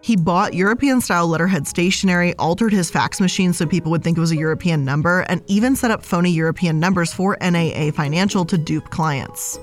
He 0.00 0.16
bought 0.16 0.54
European 0.54 1.00
style 1.00 1.26
letterhead 1.26 1.66
stationery, 1.66 2.34
altered 2.34 2.72
his 2.72 2.90
fax 2.90 3.20
machine 3.20 3.52
so 3.52 3.66
people 3.66 3.90
would 3.90 4.04
think 4.04 4.16
it 4.16 4.20
was 4.20 4.32
a 4.32 4.36
European 4.36 4.84
number, 4.84 5.20
and 5.28 5.42
even 5.48 5.74
set 5.74 5.90
up 5.90 6.04
phony 6.04 6.30
European 6.30 6.78
numbers 6.78 7.12
for 7.12 7.36
NAA 7.40 7.90
Financial 7.90 8.44
to 8.44 8.56
dupe 8.56 8.90
clients. 8.90 9.58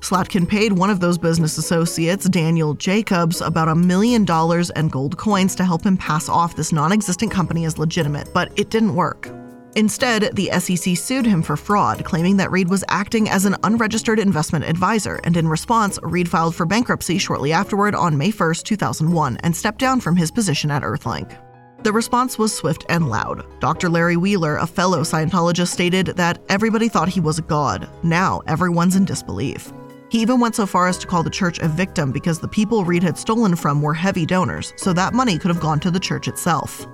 Slatkin 0.00 0.48
paid 0.48 0.72
one 0.72 0.90
of 0.90 1.00
those 1.00 1.18
business 1.18 1.56
associates, 1.56 2.28
Daniel 2.28 2.74
Jacobs, 2.74 3.40
about 3.40 3.68
a 3.68 3.74
million 3.74 4.24
dollars 4.24 4.70
and 4.70 4.92
gold 4.92 5.16
coins 5.16 5.54
to 5.56 5.64
help 5.64 5.84
him 5.84 5.96
pass 5.96 6.28
off 6.28 6.56
this 6.56 6.72
non 6.72 6.92
existent 6.92 7.32
company 7.32 7.64
as 7.64 7.78
legitimate, 7.78 8.32
but 8.34 8.52
it 8.56 8.70
didn't 8.70 8.94
work. 8.94 9.30
Instead, 9.76 10.34
the 10.34 10.50
SEC 10.58 10.96
sued 10.96 11.26
him 11.26 11.42
for 11.42 11.54
fraud, 11.54 12.02
claiming 12.02 12.38
that 12.38 12.50
Reed 12.50 12.70
was 12.70 12.82
acting 12.88 13.28
as 13.28 13.44
an 13.44 13.56
unregistered 13.62 14.18
investment 14.18 14.64
advisor, 14.64 15.20
and 15.22 15.36
in 15.36 15.46
response, 15.46 15.98
Reed 16.02 16.30
filed 16.30 16.54
for 16.54 16.64
bankruptcy 16.64 17.18
shortly 17.18 17.52
afterward 17.52 17.94
on 17.94 18.16
May 18.16 18.30
1, 18.30 18.54
2001, 18.64 19.36
and 19.42 19.54
stepped 19.54 19.78
down 19.78 20.00
from 20.00 20.16
his 20.16 20.30
position 20.30 20.70
at 20.70 20.82
Earthlink. 20.82 21.38
The 21.82 21.92
response 21.92 22.38
was 22.38 22.56
swift 22.56 22.86
and 22.88 23.10
loud. 23.10 23.44
Dr. 23.60 23.90
Larry 23.90 24.16
Wheeler, 24.16 24.56
a 24.56 24.66
fellow 24.66 25.02
Scientologist, 25.02 25.68
stated 25.68 26.06
that 26.16 26.38
everybody 26.48 26.88
thought 26.88 27.10
he 27.10 27.20
was 27.20 27.38
a 27.38 27.42
god. 27.42 27.86
Now 28.02 28.40
everyone's 28.46 28.96
in 28.96 29.04
disbelief. 29.04 29.74
He 30.08 30.22
even 30.22 30.40
went 30.40 30.54
so 30.54 30.64
far 30.64 30.88
as 30.88 30.96
to 30.98 31.06
call 31.06 31.22
the 31.22 31.28
church 31.28 31.58
a 31.58 31.68
victim 31.68 32.12
because 32.12 32.38
the 32.38 32.48
people 32.48 32.86
Reed 32.86 33.02
had 33.02 33.18
stolen 33.18 33.54
from 33.54 33.82
were 33.82 33.92
heavy 33.92 34.24
donors, 34.24 34.72
so 34.78 34.94
that 34.94 35.12
money 35.12 35.38
could 35.38 35.50
have 35.50 35.60
gone 35.60 35.80
to 35.80 35.90
the 35.90 36.00
church 36.00 36.28
itself. 36.28 36.86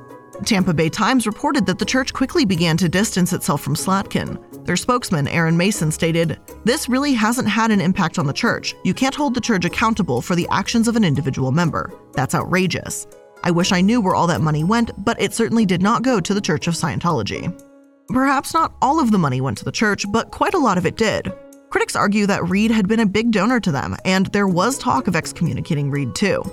Tampa 0.47 0.75
Bay 0.75 0.89
Times 0.89 1.27
reported 1.27 1.67
that 1.67 1.79
the 1.79 1.85
church 1.85 2.13
quickly 2.13 2.45
began 2.45 2.77
to 2.77 2.89
distance 2.89 3.33
itself 3.33 3.63
from 3.63 3.75
Slatkin. 3.75 4.65
Their 4.65 4.77
spokesman, 4.77 5.29
Aaron 5.29 5.57
Mason, 5.57 5.91
stated, 5.91 6.39
This 6.65 6.89
really 6.89 7.15
hasn't 7.15 7.49
had 7.49 7.71
an 7.71 7.81
impact 7.81 8.19
on 8.19 8.27
the 8.27 8.33
church. 8.33 8.75
You 8.85 8.95
can't 8.95 9.15
hold 9.15 9.35
the 9.35 9.41
church 9.41 9.65
accountable 9.65 10.23
for 10.23 10.37
the 10.37 10.49
actions 10.51 10.89
of 10.89 10.97
an 10.97 11.05
individual 11.05 11.53
member. 11.53 11.93
That's 12.13 12.35
outrageous. 12.35 13.07
I 13.45 13.51
wish 13.51 13.73
I 13.73 13.81
knew 13.81 14.01
where 14.01 14.15
all 14.15 14.27
that 14.29 14.41
money 14.41 14.63
went, 14.63 14.93
but 15.05 15.21
it 15.21 15.35
certainly 15.35 15.67
did 15.67 15.83
not 15.83 16.03
go 16.03 16.21
to 16.21 16.35
the 16.35 16.41
Church 16.41 16.69
of 16.69 16.75
Scientology. 16.75 17.53
Perhaps 18.09 18.55
not 18.55 18.75
all 18.81 19.01
of 19.01 19.11
the 19.11 19.19
money 19.19 19.41
went 19.41 19.59
to 19.59 19.65
the 19.65 19.73
church, 19.73 20.05
but 20.13 20.31
quite 20.31 20.55
a 20.55 20.59
lot 20.59 20.79
of 20.79 20.87
it 20.87 20.97
did. 20.97 21.33
Critics 21.71 21.97
argue 21.97 22.27
that 22.27 22.49
Reed 22.49 22.71
had 22.71 22.87
been 22.87 23.01
a 23.01 23.07
big 23.07 23.31
donor 23.31 23.59
to 23.61 23.73
them, 23.73 23.97
and 24.05 24.27
there 24.27 24.47
was 24.47 24.79
talk 24.79 25.09
of 25.09 25.17
excommunicating 25.17 25.91
Reed 25.91 26.15
too. 26.15 26.45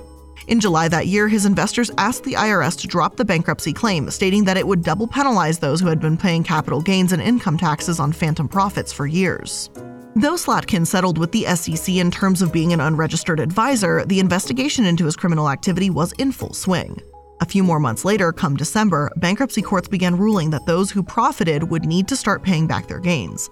In 0.49 0.59
July 0.59 0.87
that 0.87 1.05
year, 1.05 1.27
his 1.27 1.45
investors 1.45 1.91
asked 1.99 2.23
the 2.23 2.33
IRS 2.33 2.75
to 2.79 2.87
drop 2.87 3.15
the 3.15 3.23
bankruptcy 3.23 3.71
claim, 3.71 4.09
stating 4.09 4.43
that 4.45 4.57
it 4.57 4.65
would 4.65 4.83
double 4.83 5.07
penalize 5.07 5.59
those 5.59 5.79
who 5.79 5.85
had 5.85 5.99
been 5.99 6.17
paying 6.17 6.43
capital 6.43 6.81
gains 6.81 7.11
and 7.11 7.21
income 7.21 7.55
taxes 7.55 7.99
on 7.99 8.11
phantom 8.11 8.47
profits 8.47 8.91
for 8.91 9.05
years. 9.05 9.69
Though 10.15 10.33
Slatkin 10.33 10.87
settled 10.87 11.19
with 11.19 11.31
the 11.31 11.45
SEC 11.55 11.93
in 11.93 12.09
terms 12.09 12.41
of 12.41 12.51
being 12.51 12.73
an 12.73 12.81
unregistered 12.81 13.39
advisor, 13.39 14.03
the 14.05 14.19
investigation 14.19 14.85
into 14.85 15.05
his 15.05 15.15
criminal 15.15 15.51
activity 15.51 15.91
was 15.91 16.13
in 16.13 16.31
full 16.31 16.53
swing. 16.53 16.99
A 17.41 17.45
few 17.45 17.63
more 17.63 17.79
months 17.79 18.03
later, 18.03 18.31
come 18.31 18.57
December, 18.57 19.11
bankruptcy 19.17 19.61
courts 19.61 19.87
began 19.87 20.17
ruling 20.17 20.49
that 20.49 20.65
those 20.65 20.89
who 20.89 21.03
profited 21.03 21.61
would 21.61 21.85
need 21.85 22.07
to 22.07 22.15
start 22.15 22.41
paying 22.41 22.65
back 22.65 22.87
their 22.87 22.99
gains. 22.99 23.51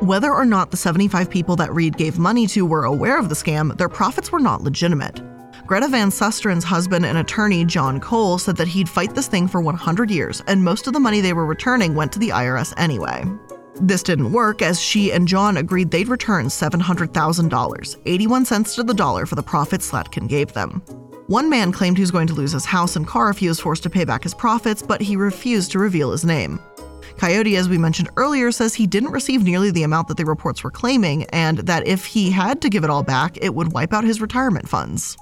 Whether 0.00 0.34
or 0.34 0.44
not 0.44 0.70
the 0.70 0.76
75 0.76 1.30
people 1.30 1.56
that 1.56 1.72
Reed 1.72 1.96
gave 1.96 2.18
money 2.18 2.46
to 2.48 2.66
were 2.66 2.84
aware 2.84 3.18
of 3.18 3.30
the 3.30 3.34
scam, 3.34 3.74
their 3.78 3.88
profits 3.88 4.30
were 4.30 4.38
not 4.38 4.62
legitimate. 4.62 5.22
Greta 5.70 5.86
Van 5.86 6.10
Susteren's 6.10 6.64
husband 6.64 7.06
and 7.06 7.18
attorney, 7.18 7.64
John 7.64 8.00
Coale, 8.00 8.38
said 8.38 8.56
that 8.56 8.66
he'd 8.66 8.88
fight 8.88 9.14
this 9.14 9.28
thing 9.28 9.46
for 9.46 9.60
100 9.60 10.10
years, 10.10 10.42
and 10.48 10.64
most 10.64 10.88
of 10.88 10.92
the 10.92 10.98
money 10.98 11.20
they 11.20 11.32
were 11.32 11.46
returning 11.46 11.94
went 11.94 12.10
to 12.10 12.18
the 12.18 12.30
IRS 12.30 12.74
anyway. 12.76 13.22
This 13.76 14.02
didn't 14.02 14.32
work 14.32 14.62
as 14.62 14.80
she 14.80 15.12
and 15.12 15.28
John 15.28 15.58
agreed 15.58 15.92
they'd 15.92 16.08
return 16.08 16.46
$700,000, 16.46 17.96
81 18.04 18.44
cents 18.46 18.74
to 18.74 18.82
the 18.82 18.92
dollar 18.92 19.26
for 19.26 19.36
the 19.36 19.44
profits 19.44 19.88
Slatkin 19.88 20.26
gave 20.26 20.52
them. 20.54 20.82
One 21.28 21.48
man 21.48 21.70
claimed 21.70 21.98
he 21.98 22.02
was 22.02 22.10
going 22.10 22.26
to 22.26 22.34
lose 22.34 22.50
his 22.50 22.64
house 22.64 22.96
and 22.96 23.06
car 23.06 23.30
if 23.30 23.38
he 23.38 23.46
was 23.46 23.60
forced 23.60 23.84
to 23.84 23.90
pay 23.90 24.04
back 24.04 24.24
his 24.24 24.34
profits, 24.34 24.82
but 24.82 25.00
he 25.00 25.14
refused 25.14 25.70
to 25.70 25.78
reveal 25.78 26.10
his 26.10 26.24
name. 26.24 26.58
Coyote, 27.16 27.54
as 27.54 27.68
we 27.68 27.78
mentioned 27.78 28.10
earlier, 28.16 28.50
says 28.50 28.74
he 28.74 28.88
didn't 28.88 29.12
receive 29.12 29.44
nearly 29.44 29.70
the 29.70 29.84
amount 29.84 30.08
that 30.08 30.16
the 30.16 30.24
reports 30.24 30.64
were 30.64 30.72
claiming, 30.72 31.26
and 31.26 31.58
that 31.58 31.86
if 31.86 32.06
he 32.06 32.28
had 32.28 32.60
to 32.60 32.68
give 32.68 32.82
it 32.82 32.90
all 32.90 33.04
back, 33.04 33.38
it 33.40 33.54
would 33.54 33.72
wipe 33.72 33.92
out 33.92 34.02
his 34.02 34.20
retirement 34.20 34.68
funds. 34.68 35.16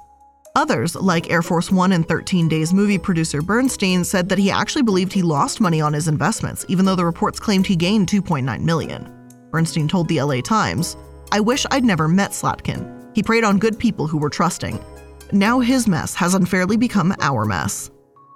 Others, 0.59 0.97
like 0.97 1.31
Air 1.31 1.41
Force 1.43 1.71
One 1.71 1.93
and 1.93 2.07
13 2.09 2.49
Days 2.49 2.75
movie 2.75 2.99
producer 2.99 3.41
Bernstein, 3.41 4.03
said 4.03 4.29
that 4.29 4.39
he 4.39 4.51
actually 4.51 4.83
believed 4.83 5.13
he 5.13 5.23
lost 5.23 5.61
money 5.61 5.81
on 5.81 5.93
his 5.93 6.09
investments, 6.09 6.67
even 6.67 6.85
though 6.85 6.97
the 6.97 7.05
reports 7.05 7.39
claimed 7.39 7.65
he 7.65 7.77
gained 7.77 8.09
2.9 8.09 8.61
million. 8.63 9.09
Bernstein 9.53 9.87
told 9.87 10.09
the 10.09 10.21
LA 10.21 10.41
Times, 10.41 10.97
I 11.31 11.39
wish 11.39 11.65
I'd 11.71 11.85
never 11.85 12.09
met 12.09 12.33
Slatkin. 12.33 13.15
He 13.15 13.23
preyed 13.23 13.45
on 13.45 13.61
good 13.61 13.79
people 13.79 14.09
who 14.09 14.19
were 14.19 14.29
trusting. 14.29 14.85
Now 15.31 15.61
his 15.61 15.87
mess 15.87 16.13
has 16.17 16.35
unfairly 16.35 16.77
become 16.77 17.15
our 17.21 17.45
mess. 17.45 17.93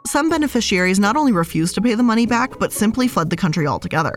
Some 0.06 0.30
beneficiaries 0.30 1.00
not 1.00 1.16
only 1.16 1.32
refused 1.32 1.74
to 1.74 1.80
pay 1.80 1.96
the 1.96 2.04
money 2.04 2.26
back, 2.26 2.56
but 2.60 2.72
simply 2.72 3.08
fled 3.08 3.30
the 3.30 3.36
country 3.36 3.66
altogether. 3.66 4.14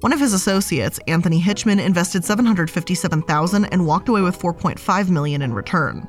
One 0.00 0.14
of 0.14 0.20
his 0.20 0.32
associates, 0.32 0.98
Anthony 1.06 1.38
Hitchman, 1.38 1.84
invested 1.84 2.24
757,000 2.24 3.66
and 3.66 3.86
walked 3.86 4.08
away 4.08 4.22
with 4.22 4.38
4.5 4.38 5.10
million 5.10 5.42
in 5.42 5.52
return. 5.52 6.08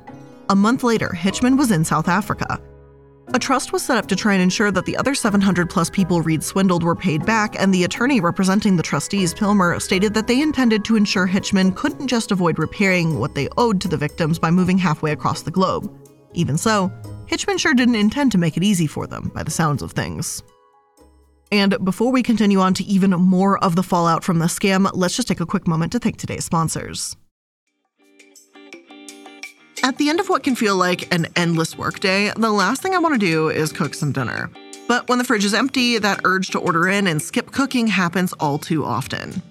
A 0.49 0.55
month 0.55 0.83
later, 0.83 1.09
Hitchman 1.09 1.57
was 1.57 1.71
in 1.71 1.85
South 1.85 2.07
Africa. 2.07 2.61
A 3.33 3.39
trust 3.39 3.71
was 3.71 3.81
set 3.81 3.97
up 3.97 4.07
to 4.07 4.15
try 4.15 4.33
and 4.33 4.43
ensure 4.43 4.69
that 4.71 4.85
the 4.85 4.97
other 4.97 5.15
700 5.15 5.69
plus 5.69 5.89
people 5.89 6.21
Reed 6.21 6.43
swindled 6.43 6.83
were 6.83 6.95
paid 6.95 7.25
back, 7.25 7.59
and 7.59 7.73
the 7.73 7.85
attorney 7.85 8.19
representing 8.19 8.75
the 8.75 8.83
trustees, 8.83 9.33
Pilmer, 9.33 9.81
stated 9.81 10.13
that 10.13 10.27
they 10.27 10.41
intended 10.41 10.83
to 10.85 10.97
ensure 10.97 11.27
Hitchman 11.27 11.75
couldn't 11.75 12.07
just 12.07 12.31
avoid 12.31 12.59
repairing 12.59 13.19
what 13.19 13.33
they 13.33 13.47
owed 13.57 13.79
to 13.81 13.87
the 13.87 13.97
victims 13.97 14.37
by 14.37 14.51
moving 14.51 14.77
halfway 14.77 15.13
across 15.13 15.41
the 15.41 15.51
globe. 15.51 15.89
Even 16.33 16.57
so, 16.57 16.91
Hitchman 17.27 17.57
sure 17.57 17.73
didn't 17.73 17.95
intend 17.95 18.31
to 18.33 18.37
make 18.37 18.57
it 18.57 18.63
easy 18.63 18.87
for 18.87 19.07
them, 19.07 19.31
by 19.33 19.43
the 19.43 19.51
sounds 19.51 19.81
of 19.81 19.93
things. 19.93 20.43
And 21.51 21.77
before 21.85 22.11
we 22.11 22.21
continue 22.21 22.59
on 22.59 22.73
to 22.73 22.83
even 22.83 23.11
more 23.11 23.63
of 23.63 23.75
the 23.75 23.83
fallout 23.83 24.23
from 24.23 24.39
the 24.39 24.45
scam, 24.45 24.89
let's 24.93 25.15
just 25.15 25.27
take 25.27 25.39
a 25.39 25.45
quick 25.45 25.67
moment 25.67 25.93
to 25.93 25.99
thank 25.99 26.17
today's 26.17 26.45
sponsors. 26.45 27.15
At 29.83 29.97
the 29.97 30.09
end 30.09 30.21
of 30.21 30.29
what 30.29 30.43
can 30.43 30.55
feel 30.55 30.77
like 30.77 31.13
an 31.13 31.27
endless 31.35 31.77
workday, 31.77 32.31
the 32.37 32.51
last 32.51 32.81
thing 32.81 32.95
I 32.95 32.99
want 32.99 33.15
to 33.15 33.19
do 33.19 33.49
is 33.49 33.73
cook 33.73 33.93
some 33.93 34.13
dinner. 34.13 34.49
But 34.87 35.09
when 35.09 35.17
the 35.17 35.25
fridge 35.25 35.43
is 35.43 35.53
empty, 35.53 35.97
that 35.97 36.21
urge 36.23 36.51
to 36.51 36.59
order 36.59 36.87
in 36.87 37.05
and 37.05 37.21
skip 37.21 37.51
cooking 37.51 37.87
happens 37.87 38.31
all 38.39 38.57
too 38.57 38.85
often. 38.85 39.41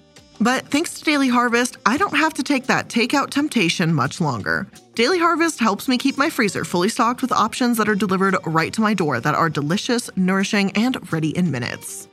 But 0.41 0.65
thanks 0.69 0.95
to 0.95 1.03
Daily 1.03 1.27
Harvest, 1.27 1.77
I 1.85 1.97
don't 1.97 2.17
have 2.17 2.33
to 2.33 2.43
take 2.43 2.65
that 2.65 2.89
takeout 2.89 3.29
temptation 3.29 3.93
much 3.93 4.19
longer. 4.19 4.67
Daily 4.95 5.19
Harvest 5.19 5.59
helps 5.59 5.87
me 5.87 5.99
keep 5.99 6.17
my 6.17 6.31
freezer 6.31 6.65
fully 6.65 6.89
stocked 6.89 7.21
with 7.21 7.31
options 7.31 7.77
that 7.77 7.87
are 7.87 7.93
delivered 7.93 8.35
right 8.47 8.73
to 8.73 8.81
my 8.81 8.95
door 8.95 9.19
that 9.19 9.35
are 9.35 9.51
delicious, 9.51 10.09
nourishing, 10.15 10.71
and 10.71 11.13
ready 11.13 11.29
in 11.37 11.51
minutes. 11.51 12.07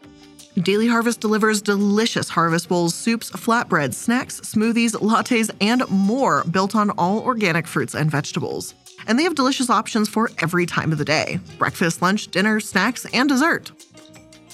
Daily 0.59 0.89
Harvest 0.89 1.21
delivers 1.21 1.63
delicious 1.63 2.29
harvest 2.29 2.69
bowls, 2.69 2.95
soups, 2.95 3.31
flatbreads, 3.31 3.95
snacks, 3.95 4.41
smoothies, 4.41 4.93
lattes, 4.93 5.49
and 5.61 5.89
more 5.89 6.45
built 6.45 6.75
on 6.75 6.91
all 6.91 7.21
organic 7.21 7.67
fruits 7.67 7.95
and 7.95 8.11
vegetables. 8.11 8.75
And 9.07 9.19
they 9.19 9.23
have 9.23 9.37
delicious 9.37 9.71
options 9.71 10.09
for 10.09 10.31
every 10.39 10.67
time 10.67 10.93
of 10.93 10.99
the 10.99 11.05
day 11.05 11.39
breakfast, 11.59 12.03
lunch, 12.03 12.29
dinner, 12.29 12.59
snacks, 12.59 13.07
and 13.13 13.29
dessert. 13.29 13.71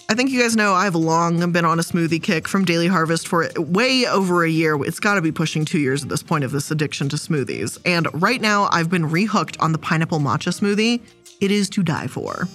I 0.08 0.14
think 0.14 0.30
you 0.30 0.40
guys 0.40 0.54
know 0.54 0.74
I've 0.74 0.94
long 0.94 1.50
been 1.50 1.64
on 1.64 1.80
a 1.80 1.82
smoothie 1.82 2.22
kick 2.22 2.46
from 2.46 2.64
Daily 2.64 2.86
Harvest 2.86 3.26
for 3.26 3.48
way 3.56 4.06
over 4.06 4.44
a 4.44 4.48
year. 4.48 4.80
It's 4.84 5.00
got 5.00 5.14
to 5.14 5.22
be 5.22 5.32
pushing 5.32 5.64
two 5.64 5.80
years 5.80 6.04
at 6.04 6.08
this 6.08 6.22
point 6.22 6.44
of 6.44 6.52
this 6.52 6.70
addiction 6.70 7.08
to 7.08 7.16
smoothies. 7.16 7.78
And 7.84 8.06
right 8.22 8.40
now, 8.40 8.68
I've 8.70 8.88
been 8.88 9.02
rehooked 9.02 9.56
on 9.60 9.72
the 9.72 9.78
pineapple 9.78 10.20
matcha 10.20 10.52
smoothie. 10.52 11.00
It 11.40 11.50
is 11.50 11.68
to 11.70 11.82
die 11.82 12.06
for. 12.06 12.46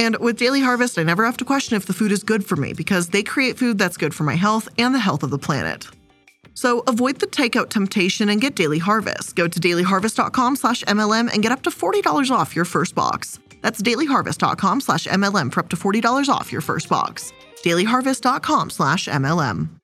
And 0.00 0.16
with 0.16 0.38
Daily 0.38 0.62
Harvest, 0.62 0.98
I 0.98 1.02
never 1.02 1.26
have 1.26 1.36
to 1.36 1.44
question 1.44 1.76
if 1.76 1.84
the 1.84 1.92
food 1.92 2.10
is 2.10 2.22
good 2.22 2.42
for 2.42 2.56
me 2.56 2.72
because 2.72 3.08
they 3.08 3.22
create 3.22 3.58
food 3.58 3.76
that's 3.76 3.98
good 3.98 4.14
for 4.14 4.24
my 4.24 4.34
health 4.34 4.66
and 4.78 4.94
the 4.94 4.98
health 4.98 5.22
of 5.22 5.28
the 5.28 5.38
planet. 5.38 5.86
So 6.54 6.80
avoid 6.86 7.20
the 7.20 7.26
takeout 7.26 7.68
temptation 7.68 8.30
and 8.30 8.40
get 8.40 8.54
Daily 8.54 8.78
Harvest. 8.78 9.36
Go 9.36 9.46
to 9.46 9.60
dailyharvest.com/mlm 9.60 11.32
and 11.32 11.42
get 11.42 11.52
up 11.52 11.62
to 11.64 11.70
$40 11.70 12.30
off 12.30 12.56
your 12.56 12.64
first 12.64 12.94
box. 12.94 13.38
That's 13.60 13.82
dailyharvest.com 13.82 14.80
slash 14.80 15.04
MLM 15.06 15.52
for 15.52 15.60
up 15.60 15.68
to 15.68 15.76
$40 15.76 16.30
off 16.30 16.50
your 16.50 16.62
first 16.62 16.88
box. 16.88 17.34
dailyharvest.com 17.62 18.70
slash 18.70 19.06
MLM. 19.06 19.79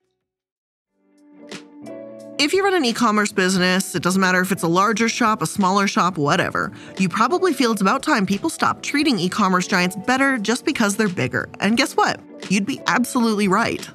If 2.39 2.53
you 2.53 2.63
run 2.63 2.75
an 2.75 2.85
e 2.85 2.93
commerce 2.93 3.31
business, 3.31 3.95
it 3.95 4.03
doesn't 4.03 4.21
matter 4.21 4.39
if 4.41 4.51
it's 4.51 4.61
a 4.61 4.67
larger 4.67 5.09
shop, 5.09 5.41
a 5.41 5.47
smaller 5.47 5.87
shop, 5.87 6.19
whatever, 6.19 6.71
you 6.99 7.09
probably 7.09 7.51
feel 7.51 7.71
it's 7.71 7.81
about 7.81 8.03
time 8.03 8.27
people 8.27 8.51
stop 8.51 8.83
treating 8.83 9.17
e 9.17 9.27
commerce 9.27 9.65
giants 9.65 9.95
better 10.05 10.37
just 10.37 10.63
because 10.63 10.95
they're 10.95 11.07
bigger. 11.07 11.49
And 11.61 11.77
guess 11.77 11.97
what? 11.97 12.19
You'd 12.47 12.67
be 12.67 12.79
absolutely 12.85 13.47
right. 13.47 13.89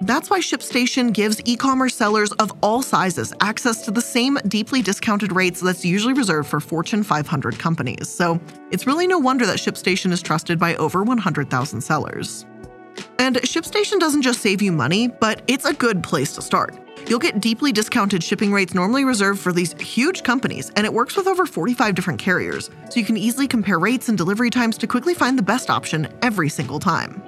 That's 0.00 0.30
why 0.30 0.40
ShipStation 0.40 1.12
gives 1.12 1.42
e 1.44 1.54
commerce 1.54 1.94
sellers 1.94 2.32
of 2.32 2.50
all 2.62 2.80
sizes 2.80 3.34
access 3.40 3.82
to 3.82 3.90
the 3.90 4.00
same 4.00 4.38
deeply 4.48 4.80
discounted 4.80 5.30
rates 5.32 5.60
that's 5.60 5.84
usually 5.84 6.14
reserved 6.14 6.48
for 6.48 6.60
Fortune 6.60 7.02
500 7.02 7.58
companies. 7.58 8.08
So 8.08 8.40
it's 8.70 8.86
really 8.86 9.06
no 9.06 9.18
wonder 9.18 9.44
that 9.44 9.58
ShipStation 9.58 10.12
is 10.12 10.22
trusted 10.22 10.58
by 10.58 10.76
over 10.76 11.02
100,000 11.02 11.80
sellers. 11.82 12.46
And 13.18 13.36
ShipStation 13.36 14.00
doesn't 14.00 14.22
just 14.22 14.40
save 14.40 14.62
you 14.62 14.72
money, 14.72 15.08
but 15.08 15.42
it's 15.46 15.66
a 15.66 15.74
good 15.74 16.02
place 16.02 16.34
to 16.36 16.42
start. 16.42 16.81
You'll 17.08 17.18
get 17.18 17.40
deeply 17.40 17.72
discounted 17.72 18.22
shipping 18.22 18.52
rates 18.52 18.74
normally 18.74 19.04
reserved 19.04 19.40
for 19.40 19.52
these 19.52 19.72
huge 19.80 20.22
companies, 20.22 20.70
and 20.76 20.86
it 20.86 20.92
works 20.92 21.16
with 21.16 21.26
over 21.26 21.46
45 21.46 21.94
different 21.94 22.20
carriers, 22.20 22.70
so 22.90 23.00
you 23.00 23.06
can 23.06 23.16
easily 23.16 23.48
compare 23.48 23.78
rates 23.78 24.08
and 24.08 24.16
delivery 24.16 24.50
times 24.50 24.78
to 24.78 24.86
quickly 24.86 25.14
find 25.14 25.38
the 25.38 25.42
best 25.42 25.70
option 25.70 26.08
every 26.22 26.48
single 26.48 26.78
time. 26.78 27.22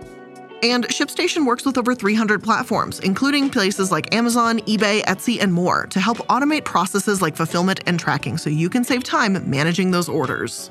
And 0.63 0.87
ShipStation 0.89 1.45
works 1.45 1.67
with 1.67 1.77
over 1.77 1.95
300 1.95 2.43
platforms, 2.43 2.99
including 3.01 3.51
places 3.51 3.93
like 3.93 4.15
Amazon, 4.15 4.61
eBay, 4.61 5.03
Etsy, 5.03 5.43
and 5.43 5.53
more, 5.53 5.87
to 5.89 6.01
help 6.01 6.19
automate 6.29 6.65
processes 6.65 7.21
like 7.21 7.37
fulfillment 7.37 7.81
and 7.87 8.01
tracking 8.01 8.39
so 8.39 8.49
you 8.49 8.71
can 8.71 8.83
save 8.83 9.05
time 9.05 9.39
managing 9.51 9.91
those 9.91 10.09
orders. 10.09 10.71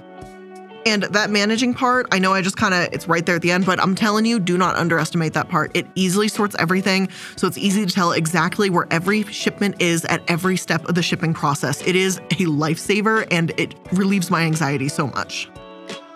And 0.86 1.04
that 1.04 1.30
managing 1.30 1.74
part, 1.74 2.08
I 2.12 2.20
know 2.20 2.34
I 2.34 2.42
just 2.42 2.58
kind 2.58 2.74
of, 2.74 2.94
it's 2.94 3.08
right 3.08 3.26
there 3.26 3.36
at 3.36 3.42
the 3.42 3.52
end, 3.52 3.66
but 3.66 3.80
I'm 3.80 3.96
telling 3.96 4.26
you, 4.26 4.40
do 4.40 4.58
not 4.58 4.76
underestimate 4.76 5.34
that 5.34 5.50
part. 5.50 5.72
It 5.76 5.88
easily 5.96 6.28
sorts 6.28 6.56
everything, 6.60 7.10
so 7.36 7.48
it's 7.48 7.58
easy 7.58 7.86
to 7.86 7.94
tell 7.94 8.12
exactly 8.12 8.70
where 8.70 8.88
every 8.92 9.24
shipment 9.24 9.82
is 9.82 10.06
at 10.06 10.22
every 10.30 10.58
step 10.58 10.86
of 10.90 10.96
the 10.96 11.04
shipping 11.04 11.34
process. 11.34 11.86
It 11.88 11.96
is 11.96 12.18
a 12.18 12.46
lifesaver 12.46 13.28
and 13.32 13.52
it 13.58 13.76
relieves 13.92 14.30
my 14.30 14.44
anxiety 14.44 14.90
so 14.90 15.08
much. 15.08 15.50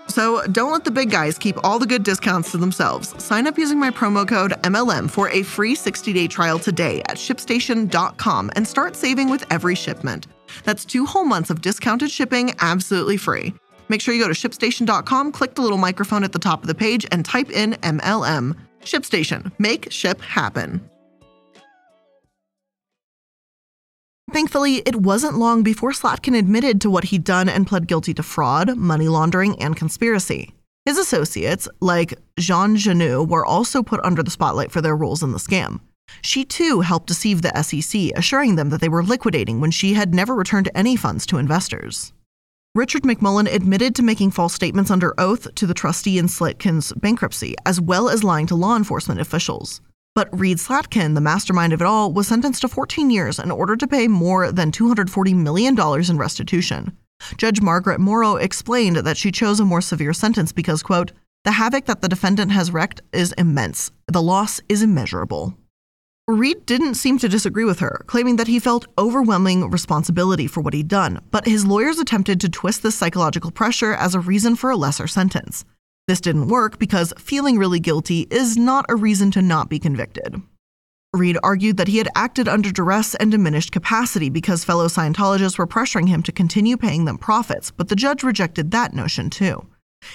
So 0.08 0.46
don't 0.48 0.72
let 0.72 0.84
the 0.84 0.92
big 0.92 1.12
guys 1.12 1.38
keep 1.38 1.64
all 1.64 1.80
the 1.80 1.86
good 1.86 2.04
discounts 2.04 2.52
to 2.52 2.58
themselves. 2.58 3.14
Sign 3.24 3.46
up 3.46 3.58
using 3.58 3.80
my 3.80 3.92
promo 3.92 4.28
code 4.28 4.54
MLM 4.64 5.10
for 5.10 5.30
a 5.30 5.44
free 5.44 5.76
60 5.76 6.12
day 6.12 6.28
trial 6.28 6.58
today 6.58 7.02
at 7.02 7.18
shipstation.com 7.18 8.52
and 8.56 8.68
start 8.68 8.96
saving 8.96 9.30
with 9.30 9.46
every 9.52 9.76
shipment. 9.76 10.28
That's 10.64 10.86
two 10.86 11.06
whole 11.06 11.26
months 11.26 11.50
of 11.50 11.62
discounted 11.62 12.10
shipping 12.10 12.56
absolutely 12.60 13.18
free. 13.18 13.54
Make 13.90 14.02
sure 14.02 14.14
you 14.14 14.22
go 14.22 14.28
to 14.28 14.34
shipstation.com, 14.34 15.32
click 15.32 15.56
the 15.56 15.62
little 15.62 15.78
microphone 15.78 16.24
at 16.24 16.32
the 16.32 16.40
top 16.40 16.62
of 16.62 16.68
the 16.68 16.76
page, 16.76 17.06
and 17.12 17.24
type 17.24 17.50
in 17.50 17.74
MLM. 17.74 18.56
ShipStation. 18.82 19.52
Make 19.60 19.92
ship 19.92 20.22
happen. 20.22 20.90
Thankfully, 24.34 24.78
it 24.86 24.98
wasn't 24.98 25.38
long 25.38 25.64
before 25.64 25.92
Slatkin 25.92 26.38
admitted 26.38 26.82
to 26.82 26.90
what 26.90 27.06
he'd 27.06 27.24
done 27.24 27.48
and 27.48 27.66
pled 27.66 27.88
guilty 27.88 28.14
to 28.16 28.24
fraud, 28.24 28.76
money 28.76 29.08
laundering, 29.08 29.58
and 29.62 29.76
conspiracy. 29.76 30.54
His 30.86 30.98
associates, 30.98 31.68
like 31.80 32.14
Jean 32.38 32.76
Genoux, 32.76 33.28
were 33.28 33.46
also 33.46 33.82
put 33.84 34.02
under 34.04 34.22
the 34.24 34.32
spotlight 34.32 34.72
for 34.72 34.82
their 34.82 34.98
roles 34.98 35.24
in 35.24 35.32
the 35.32 35.38
scam. 35.38 35.80
She 36.22 36.44
too 36.46 36.82
helped 36.82 37.08
deceive 37.08 37.42
the 37.42 37.62
SEC, 37.62 38.12
assuring 38.16 38.56
them 38.56 38.70
that 38.70 38.82
they 38.82 38.90
were 38.90 39.04
liquidating 39.04 39.60
when 39.60 39.72
she 39.72 39.94
had 39.94 40.14
never 40.14 40.36
returned 40.36 40.70
any 40.76 40.96
funds 40.96 41.26
to 41.28 41.38
investors. 41.38 42.14
Richard 42.78 43.02
McMullen 43.02 43.52
admitted 43.52 43.96
to 43.96 44.04
making 44.04 44.30
false 44.30 44.54
statements 44.54 44.92
under 44.92 45.16
oath 45.18 45.48
to 45.56 45.66
the 45.66 45.74
trustee 45.74 46.20
in 46.20 46.28
Slatkin's 46.28 46.94
bankruptcy, 46.94 47.56
as 47.66 47.82
well 47.82 48.08
as 48.08 48.24
lying 48.24 48.46
to 48.46 48.56
law 48.56 48.76
enforcement 48.76 49.20
officials. 49.20 49.82
But 50.14 50.30
Reed 50.32 50.60
Slatkin, 50.60 51.16
the 51.16 51.20
mastermind 51.20 51.74
of 51.74 51.82
it 51.82 51.88
all, 51.88 52.14
was 52.14 52.28
sentenced 52.28 52.62
to 52.62 52.68
14 52.68 53.10
years 53.10 53.40
in 53.40 53.50
order 53.50 53.76
to 53.76 53.88
pay 53.88 54.08
more 54.08 54.52
than 54.52 54.72
$240 54.72 55.34
million 55.34 55.76
in 55.76 56.18
restitution. 56.20 56.96
Judge 57.38 57.62
Margaret 57.62 58.00
Morrow 58.00 58.36
explained 58.36 58.98
that 58.98 59.18
she 59.18 59.32
chose 59.32 59.60
a 59.60 59.66
more 59.66 59.82
severe 59.82 60.14
sentence 60.14 60.52
because, 60.52 60.84
quote, 60.84 61.12
the 61.46 61.54
havoc 61.54 61.86
that 61.86 62.04
the 62.04 62.08
defendant 62.08 62.52
has 62.52 62.70
wreaked 62.70 63.02
is 63.12 63.34
immense. 63.40 63.90
The 64.08 64.22
loss 64.22 64.62
is 64.70 64.84
immeasurable. 64.84 65.58
Reed 66.30 66.66
didn't 66.66 66.96
seem 66.96 67.18
to 67.20 67.30
disagree 67.30 67.64
with 67.64 67.80
her, 67.80 68.02
claiming 68.06 68.36
that 68.36 68.50
he 68.50 68.60
felt 68.60 68.86
overwhelming 68.98 69.72
responsibility 69.72 70.46
for 70.46 70.60
what 70.60 70.74
he'd 70.74 70.90
done, 70.90 71.22
but 71.32 71.46
his 71.46 71.66
lawyers 71.66 72.00
attempted 72.00 72.42
to 72.42 72.50
twist 72.50 72.84
this 72.84 72.96
psychological 72.96 73.50
pressure 73.50 73.94
as 73.94 74.14
a 74.14 74.20
reason 74.20 74.58
for 74.58 74.70
a 74.70 74.76
lesser 74.76 75.08
sentence. 75.08 75.64
This 76.06 76.20
didn't 76.20 76.50
work 76.50 76.80
because 76.80 77.14
feeling 77.18 77.58
really 77.58 77.80
guilty 77.80 78.28
is 78.30 78.58
not 78.58 78.84
a 78.90 78.96
reason 78.98 79.32
to 79.32 79.42
not 79.42 79.70
be 79.70 79.80
convicted. 79.80 80.42
Reed 81.14 81.38
argued 81.44 81.78
that 81.78 81.88
he 81.88 81.98
had 81.98 82.10
acted 82.14 82.50
under 82.50 82.74
duress 82.74 83.16
and 83.16 83.32
diminished 83.32 83.72
capacity 83.72 84.30
because 84.30 84.66
fellow 84.66 84.88
Scientologists 84.88 85.58
were 85.58 85.66
pressuring 85.66 86.10
him 86.10 86.22
to 86.24 86.34
continue 86.34 86.76
paying 86.76 87.06
them 87.06 87.18
profits, 87.18 87.72
but 87.72 87.88
the 87.88 87.96
judge 87.96 88.24
rejected 88.24 88.72
that 88.72 88.94
notion 88.94 89.30
too. 89.30 89.66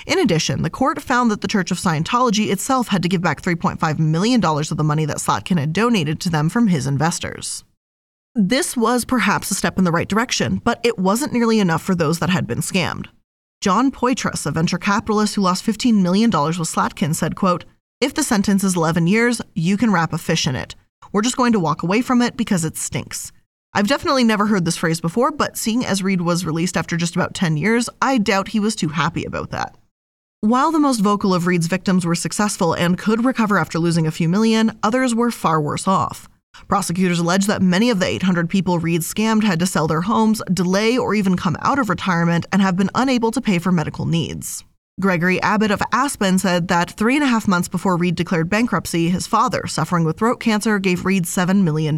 In 0.07 0.18
addition, 0.18 0.62
the 0.62 0.71
court 0.71 1.01
found 1.01 1.31
that 1.31 1.40
the 1.40 1.49
Church 1.49 1.71
of 1.71 1.79
Scientology 1.79 2.51
itself 2.51 2.88
had 2.88 3.03
to 3.03 3.09
give 3.09 3.21
back 3.21 3.42
$3.5 3.42 3.99
million 3.99 4.45
of 4.45 4.77
the 4.77 4.85
money 4.85 5.05
that 5.05 5.18
Slatkin 5.18 5.59
had 5.59 5.73
donated 5.73 6.21
to 6.21 6.31
them 6.31 6.49
from 6.49 6.68
his 6.68 6.87
investors. 6.87 7.64
This 8.35 8.77
was 8.77 9.05
perhaps 9.05 9.51
a 9.51 9.55
step 9.55 9.79
in 9.79 9.85
the 9.85 9.92
right 9.92 10.09
direction, 10.09 10.61
but 10.64 10.81
it 10.83 10.99
wasn't 10.99 11.33
nearly 11.33 11.61
enough 11.61 11.83
for 11.83 11.95
those 11.95 12.18
that 12.18 12.31
had 12.31 12.47
been 12.47 12.61
scammed. 12.61 13.07
John 13.61 13.92
Poitras, 13.92 14.47
a 14.47 14.51
venture 14.51 14.79
capitalist 14.79 15.35
who 15.35 15.42
lost 15.42 15.64
$15 15.64 16.03
million 16.03 16.31
with 16.31 16.68
Slatkin, 16.68 17.14
said, 17.14 17.37
quote, 17.37 17.64
If 18.01 18.14
the 18.14 18.25
sentence 18.25 18.64
is 18.64 18.75
11 18.75 19.07
years, 19.07 19.40
you 19.55 19.77
can 19.77 19.92
wrap 19.92 20.12
a 20.12 20.18
fish 20.18 20.47
in 20.47 20.57
it. 20.57 20.75
We're 21.12 21.23
just 21.23 21.37
going 21.37 21.53
to 21.53 21.61
walk 21.61 21.83
away 21.83 22.01
from 22.01 22.23
it 22.23 22.37
because 22.37 22.64
it 22.64 22.77
stinks. 22.77 23.33
I've 23.74 23.88
definitely 23.88 24.24
never 24.24 24.46
heard 24.46 24.66
this 24.66 24.76
phrase 24.76 25.00
before, 25.00 25.30
but 25.30 25.56
seeing 25.56 25.85
as 25.85 26.02
Reed 26.02 26.20
was 26.20 26.44
released 26.44 26.76
after 26.76 26.98
just 26.98 27.16
about 27.16 27.32
10 27.32 27.56
years, 27.56 27.88
I 28.02 28.18
doubt 28.18 28.48
he 28.48 28.61
was 28.61 28.76
too 28.76 28.88
happy 28.88 29.24
about 29.24 29.50
that. 29.50 29.76
While 30.40 30.72
the 30.72 30.78
most 30.78 31.00
vocal 31.00 31.32
of 31.32 31.46
Reed's 31.46 31.68
victims 31.68 32.04
were 32.04 32.14
successful 32.14 32.74
and 32.74 32.98
could 32.98 33.24
recover 33.24 33.56
after 33.56 33.78
losing 33.78 34.06
a 34.06 34.11
few 34.11 34.28
million, 34.28 34.78
others 34.82 35.14
were 35.14 35.30
far 35.30 35.58
worse 35.58 35.88
off. 35.88 36.28
Prosecutors 36.68 37.18
allege 37.18 37.46
that 37.46 37.62
many 37.62 37.88
of 37.88 37.98
the 37.98 38.06
800 38.06 38.50
people 38.50 38.78
Reed 38.78 39.00
scammed 39.00 39.44
had 39.44 39.58
to 39.61 39.66
sell 39.66 39.87
their 39.87 40.02
homes, 40.02 40.42
delay, 40.52 40.98
or 40.98 41.14
even 41.14 41.35
come 41.35 41.56
out 41.61 41.78
of 41.78 41.88
retirement 41.88 42.44
and 42.52 42.61
have 42.61 42.76
been 42.76 42.90
unable 42.94 43.30
to 43.30 43.40
pay 43.40 43.58
for 43.58 43.72
medical 43.72 44.04
needs. 44.04 44.64
Gregory 45.00 45.40
Abbott 45.40 45.70
of 45.70 45.82
Aspen 45.92 46.38
said 46.38 46.68
that 46.68 46.90
three 46.90 47.14
and 47.14 47.24
a 47.24 47.28
half 47.28 47.48
months 47.48 47.68
before 47.68 47.96
Reed 47.96 48.16
declared 48.16 48.50
bankruptcy, 48.50 49.08
his 49.08 49.26
father, 49.26 49.66
suffering 49.66 50.04
with 50.04 50.18
throat 50.18 50.40
cancer, 50.40 50.78
gave 50.78 51.06
Reed 51.06 51.24
$7 51.24 51.62
million. 51.62 51.96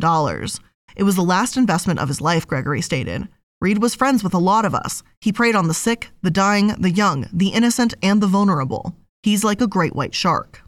It 0.96 1.02
was 1.02 1.16
the 1.16 1.22
last 1.22 1.56
investment 1.56 1.98
of 1.98 2.08
his 2.08 2.20
life, 2.20 2.46
Gregory 2.46 2.80
stated. 2.80 3.28
Reed 3.60 3.80
was 3.80 3.94
friends 3.94 4.22
with 4.22 4.34
a 4.34 4.38
lot 4.38 4.64
of 4.64 4.74
us. 4.74 5.02
He 5.20 5.32
preyed 5.32 5.56
on 5.56 5.68
the 5.68 5.74
sick, 5.74 6.10
the 6.22 6.30
dying, 6.30 6.68
the 6.78 6.90
young, 6.90 7.26
the 7.32 7.48
innocent, 7.48 7.94
and 8.02 8.20
the 8.20 8.26
vulnerable. 8.26 8.94
He's 9.22 9.44
like 9.44 9.60
a 9.60 9.66
great 9.66 9.94
white 9.94 10.14
shark. 10.14 10.60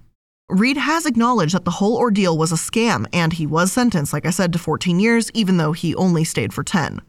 Reed 0.49 0.77
has 0.77 1.07
acknowledged 1.07 1.55
that 1.55 1.65
the 1.65 1.73
whole 1.73 1.97
ordeal 1.97 2.39
was 2.39 2.53
a 2.53 2.57
scam, 2.57 3.07
and 3.13 3.33
he 3.33 3.47
was 3.47 3.73
sentenced, 3.73 4.13
like 4.13 4.27
I 4.27 4.31
said, 4.31 4.53
to 4.53 4.59
14 4.59 5.01
years, 5.01 5.31
even 5.35 5.57
though 5.57 5.73
he 5.73 5.95
only 5.95 6.25
stayed 6.25 6.55
for 6.55 6.63
10. 6.63 7.01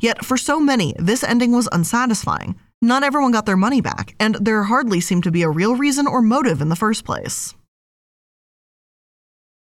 Yet, 0.00 0.24
for 0.24 0.36
so 0.36 0.58
many, 0.58 0.94
this 0.98 1.22
ending 1.22 1.52
was 1.52 1.68
unsatisfying. 1.72 2.56
Not 2.82 3.02
everyone 3.02 3.32
got 3.32 3.46
their 3.46 3.56
money 3.56 3.80
back, 3.80 4.14
and 4.18 4.36
there 4.36 4.62
hardly 4.64 5.00
seemed 5.00 5.24
to 5.24 5.30
be 5.30 5.42
a 5.42 5.50
real 5.50 5.76
reason 5.76 6.06
or 6.06 6.22
motive 6.22 6.60
in 6.60 6.68
the 6.68 6.76
first 6.76 7.04
place. 7.04 7.54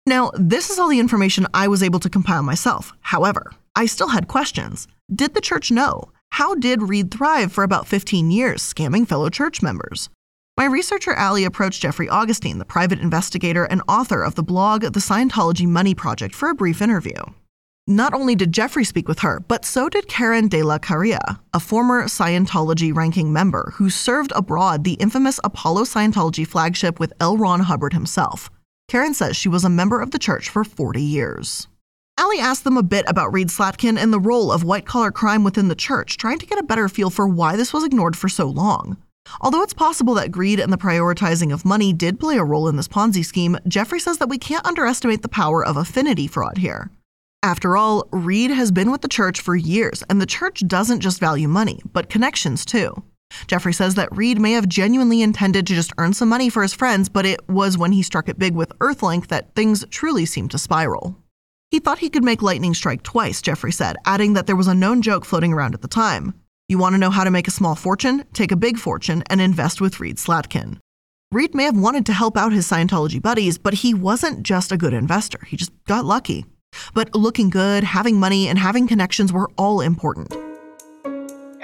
Now, 0.08 0.30
this 0.34 0.70
is 0.70 0.78
all 0.78 0.88
the 0.88 1.00
information 1.00 1.46
I 1.52 1.68
was 1.68 1.82
able 1.82 2.00
to 2.00 2.08
compile 2.08 2.42
myself. 2.42 2.94
However, 3.02 3.52
I 3.76 3.84
still 3.84 4.08
had 4.08 4.26
questions. 4.26 4.88
Did 5.14 5.34
the 5.34 5.42
church 5.42 5.70
know? 5.70 6.04
How 6.30 6.54
did 6.54 6.80
Reed 6.80 7.10
thrive 7.10 7.52
for 7.52 7.62
about 7.62 7.86
15 7.86 8.30
years, 8.30 8.62
scamming 8.62 9.06
fellow 9.06 9.28
church 9.28 9.60
members? 9.60 10.08
My 10.56 10.64
researcher 10.64 11.12
Allie 11.12 11.44
approached 11.44 11.82
Jeffrey 11.82 12.08
Augustine, 12.08 12.56
the 12.56 12.64
private 12.64 13.00
investigator 13.00 13.64
and 13.64 13.82
author 13.86 14.22
of 14.22 14.34
the 14.34 14.42
blog 14.42 14.80
The 14.80 14.98
Scientology 14.98 15.66
Money 15.66 15.94
Project, 15.94 16.34
for 16.34 16.48
a 16.48 16.54
brief 16.54 16.80
interview. 16.80 17.20
Not 17.86 18.14
only 18.14 18.34
did 18.34 18.52
Jeffrey 18.52 18.84
speak 18.84 19.08
with 19.08 19.18
her, 19.18 19.40
but 19.40 19.66
so 19.66 19.90
did 19.90 20.08
Karen 20.08 20.48
de 20.48 20.62
la 20.62 20.78
Carriere, 20.78 21.38
a 21.52 21.60
former 21.60 22.04
Scientology 22.04 22.96
ranking 22.96 23.30
member 23.30 23.74
who 23.74 23.90
served 23.90 24.32
abroad 24.34 24.84
the 24.84 24.94
infamous 24.94 25.38
Apollo 25.44 25.82
Scientology 25.82 26.46
flagship 26.46 26.98
with 26.98 27.12
L. 27.20 27.36
Ron 27.36 27.60
Hubbard 27.60 27.92
himself. 27.92 28.50
Karen 28.88 29.12
says 29.12 29.36
she 29.36 29.50
was 29.50 29.64
a 29.64 29.70
member 29.70 30.00
of 30.00 30.12
the 30.12 30.18
church 30.18 30.48
for 30.48 30.64
40 30.64 31.02
years. 31.02 31.68
Allie 32.18 32.40
asked 32.40 32.64
them 32.64 32.78
a 32.78 32.82
bit 32.82 33.04
about 33.06 33.32
Reed 33.32 33.48
Slatkin 33.48 33.98
and 33.98 34.12
the 34.12 34.18
role 34.18 34.50
of 34.50 34.64
white 34.64 34.86
collar 34.86 35.12
crime 35.12 35.44
within 35.44 35.68
the 35.68 35.74
church, 35.74 36.16
trying 36.16 36.38
to 36.38 36.46
get 36.46 36.58
a 36.58 36.64
better 36.64 36.88
feel 36.88 37.10
for 37.10 37.28
why 37.28 37.54
this 37.54 37.72
was 37.72 37.84
ignored 37.84 38.16
for 38.16 38.30
so 38.30 38.46
long. 38.46 38.96
Although 39.42 39.62
it's 39.62 39.74
possible 39.74 40.14
that 40.14 40.32
greed 40.32 40.58
and 40.58 40.72
the 40.72 40.78
prioritizing 40.78 41.52
of 41.52 41.66
money 41.66 41.92
did 41.92 42.18
play 42.18 42.38
a 42.38 42.44
role 42.44 42.66
in 42.66 42.76
this 42.76 42.88
Ponzi 42.88 43.22
scheme, 43.22 43.58
Jeffrey 43.68 44.00
says 44.00 44.18
that 44.18 44.30
we 44.30 44.38
can't 44.38 44.66
underestimate 44.66 45.20
the 45.20 45.28
power 45.28 45.64
of 45.64 45.76
affinity 45.76 46.26
fraud 46.26 46.56
here. 46.56 46.90
After 47.42 47.76
all, 47.76 48.08
Reed 48.10 48.50
has 48.50 48.72
been 48.72 48.90
with 48.90 49.02
the 49.02 49.08
church 49.08 49.40
for 49.40 49.54
years, 49.54 50.02
and 50.08 50.20
the 50.20 50.26
church 50.26 50.66
doesn't 50.66 51.00
just 51.00 51.20
value 51.20 51.46
money, 51.46 51.82
but 51.92 52.08
connections 52.08 52.64
too. 52.64 53.02
Jeffrey 53.46 53.72
says 53.72 53.94
that 53.94 54.14
Reed 54.16 54.40
may 54.40 54.52
have 54.52 54.68
genuinely 54.68 55.22
intended 55.22 55.66
to 55.66 55.74
just 55.74 55.92
earn 55.98 56.12
some 56.12 56.28
money 56.28 56.48
for 56.48 56.62
his 56.62 56.74
friends, 56.74 57.08
but 57.08 57.26
it 57.26 57.46
was 57.48 57.78
when 57.78 57.92
he 57.92 58.02
struck 58.02 58.28
it 58.28 58.38
big 58.38 58.54
with 58.54 58.76
Earthlink 58.78 59.28
that 59.28 59.54
things 59.54 59.84
truly 59.90 60.26
seemed 60.26 60.50
to 60.50 60.58
spiral. 60.58 61.16
He 61.70 61.80
thought 61.80 61.98
he 61.98 62.08
could 62.08 62.24
make 62.24 62.42
lightning 62.42 62.74
strike 62.74 63.02
twice, 63.02 63.42
Jeffrey 63.42 63.72
said, 63.72 63.96
adding 64.06 64.32
that 64.32 64.46
there 64.46 64.56
was 64.56 64.68
a 64.68 64.74
known 64.74 65.02
joke 65.02 65.24
floating 65.24 65.52
around 65.52 65.74
at 65.74 65.82
the 65.82 65.88
time. 65.88 66.34
You 66.68 66.78
want 66.78 66.94
to 66.94 66.98
know 66.98 67.10
how 67.10 67.24
to 67.24 67.30
make 67.30 67.48
a 67.48 67.52
small 67.52 67.74
fortune? 67.74 68.24
Take 68.32 68.52
a 68.52 68.56
big 68.56 68.78
fortune 68.78 69.22
and 69.28 69.40
invest 69.40 69.80
with 69.80 70.00
Reed 70.00 70.16
Slatkin. 70.16 70.78
Reed 71.30 71.54
may 71.54 71.64
have 71.64 71.78
wanted 71.78 72.06
to 72.06 72.14
help 72.14 72.38
out 72.38 72.52
his 72.52 72.66
Scientology 72.66 73.20
buddies, 73.20 73.58
but 73.58 73.74
he 73.74 73.92
wasn't 73.92 74.42
just 74.42 74.72
a 74.72 74.78
good 74.78 74.94
investor. 74.94 75.40
He 75.46 75.58
just 75.58 75.72
got 75.84 76.06
lucky. 76.06 76.46
But 76.94 77.14
looking 77.14 77.50
good, 77.50 77.84
having 77.84 78.18
money, 78.18 78.48
and 78.48 78.58
having 78.58 78.86
connections 78.86 79.32
were 79.32 79.50
all 79.58 79.82
important. 79.82 80.34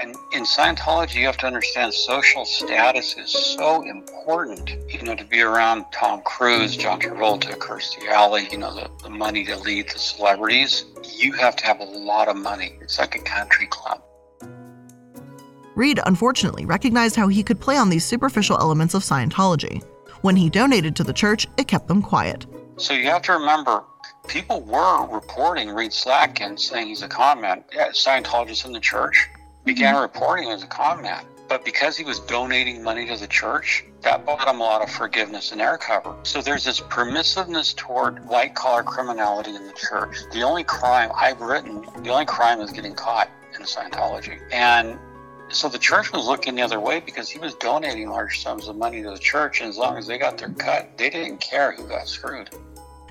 And 0.04 0.16
in 0.32 0.42
Scientology, 0.42 1.14
you 1.14 1.24
have 1.24 1.38
to 1.38 1.46
understand 1.46 1.94
social 1.94 2.44
status 2.44 3.16
is 3.16 3.30
so 3.30 3.80
important. 3.88 4.76
You 4.86 5.00
know, 5.00 5.14
to 5.14 5.24
be 5.24 5.40
around 5.40 5.86
Tom 5.92 6.20
Cruise, 6.20 6.76
John 6.76 7.00
Travolta, 7.00 7.56
Kirstie 7.56 8.06
Alley, 8.08 8.46
you 8.52 8.58
know, 8.58 8.74
the, 8.74 8.90
the 9.02 9.08
money 9.08 9.46
to 9.46 9.56
lead 9.56 9.88
the 9.88 9.98
celebrities, 9.98 10.84
you 11.16 11.32
have 11.32 11.56
to 11.56 11.64
have 11.64 11.80
a 11.80 11.84
lot 11.84 12.28
of 12.28 12.36
money. 12.36 12.76
It's 12.82 12.98
like 12.98 13.14
a 13.14 13.20
country 13.20 13.66
club. 13.70 14.02
Reed, 15.74 15.98
unfortunately, 16.04 16.66
recognized 16.66 17.16
how 17.16 17.28
he 17.28 17.42
could 17.42 17.58
play 17.58 17.78
on 17.78 17.88
these 17.88 18.04
superficial 18.04 18.58
elements 18.58 18.92
of 18.92 19.02
Scientology. 19.02 19.82
When 20.20 20.36
he 20.36 20.50
donated 20.50 20.94
to 20.96 21.04
the 21.04 21.14
church, 21.14 21.46
it 21.56 21.66
kept 21.66 21.88
them 21.88 22.02
quiet. 22.02 22.44
So 22.76 22.92
you 22.92 23.06
have 23.06 23.22
to 23.22 23.32
remember, 23.32 23.84
people 24.28 24.60
were 24.60 25.06
reporting 25.06 25.70
Reed 25.70 25.92
Slatkin 25.92 26.60
saying 26.60 26.88
he's 26.88 27.00
a 27.00 27.08
con 27.08 27.40
man. 27.40 27.64
Yeah, 27.72 27.88
Scientologists 27.88 28.66
in 28.66 28.72
the 28.72 28.80
church 28.80 29.30
began 29.64 29.94
mm-hmm. 29.94 30.03
reporting 30.03 30.50
as 30.50 30.62
a 30.62 30.66
con 30.66 31.03
man. 31.03 31.24
But 31.48 31.64
because 31.64 31.96
he 31.96 32.05
was 32.05 32.20
donating 32.20 32.83
money 32.83 33.07
to 33.07 33.16
the 33.16 33.27
church, 33.27 33.85
that 34.00 34.24
bought 34.24 34.48
him 34.48 34.61
a 34.61 34.64
lot 34.64 34.83
of 34.83 34.90
forgiveness 34.90 35.53
and 35.53 35.61
air 35.61 35.77
cover. 35.77 36.16
So 36.22 36.40
there's 36.40 36.64
this 36.64 36.81
permissiveness 36.81 37.77
toward 37.77 38.27
white 38.27 38.55
collar 38.55 38.83
criminality 38.83 39.55
in 39.55 39.66
the 39.66 39.74
church. 39.74 40.16
The 40.33 40.42
only 40.42 40.64
crime 40.64 41.11
I've 41.14 41.40
written, 41.40 41.83
the 42.03 42.11
only 42.11 42.24
crime 42.24 42.61
is 42.61 42.70
getting 42.70 42.94
caught 42.94 43.29
in 43.55 43.62
Scientology. 43.62 44.40
And 44.53 44.98
so 45.50 45.68
the 45.68 45.79
church 45.79 46.12
was 46.12 46.27
looking 46.27 46.55
the 46.55 46.62
other 46.62 46.81
way 46.81 47.00
because 47.00 47.29
he 47.29 47.38
was 47.38 47.55
donating 47.55 48.09
large 48.09 48.42
sums 48.42 48.66
of 48.66 48.77
money 48.77 49.03
to 49.03 49.11
the 49.11 49.18
church, 49.18 49.61
and 49.61 49.68
as 49.68 49.77
long 49.77 49.96
as 49.98 50.07
they 50.07 50.18
got 50.18 50.38
their 50.38 50.50
cut, 50.50 50.96
they 50.96 51.11
didn't 51.11 51.38
care 51.38 51.72
who 51.72 51.87
got 51.87 52.09
screwed. 52.09 52.50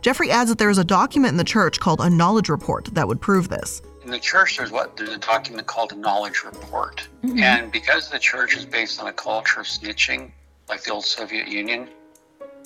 Jeffrey 0.02 0.30
adds 0.32 0.50
that 0.50 0.58
there 0.58 0.70
is 0.70 0.78
a 0.78 0.84
document 0.84 1.32
in 1.32 1.38
the 1.38 1.44
church 1.44 1.80
called 1.80 2.02
a 2.02 2.10
knowledge 2.10 2.50
report 2.50 2.90
that 2.94 3.08
would 3.08 3.22
prove 3.22 3.48
this. 3.48 3.82
In 4.04 4.12
the 4.12 4.20
church, 4.20 4.58
there's 4.58 4.72
what 4.72 4.98
there's 4.98 5.10
a 5.10 5.18
document 5.18 5.66
called 5.68 5.94
a 5.94 5.96
knowledge 5.96 6.44
report, 6.44 7.08
mm-hmm. 7.24 7.40
and 7.40 7.72
because 7.72 8.10
the 8.10 8.20
church 8.20 8.58
is 8.58 8.66
based 8.66 9.02
on 9.02 9.08
a 9.08 9.14
culture 9.14 9.62
of 9.62 9.66
snitching, 9.66 10.32
like 10.68 10.84
the 10.84 10.92
old 10.92 11.06
Soviet 11.06 11.48
Union, 11.48 11.88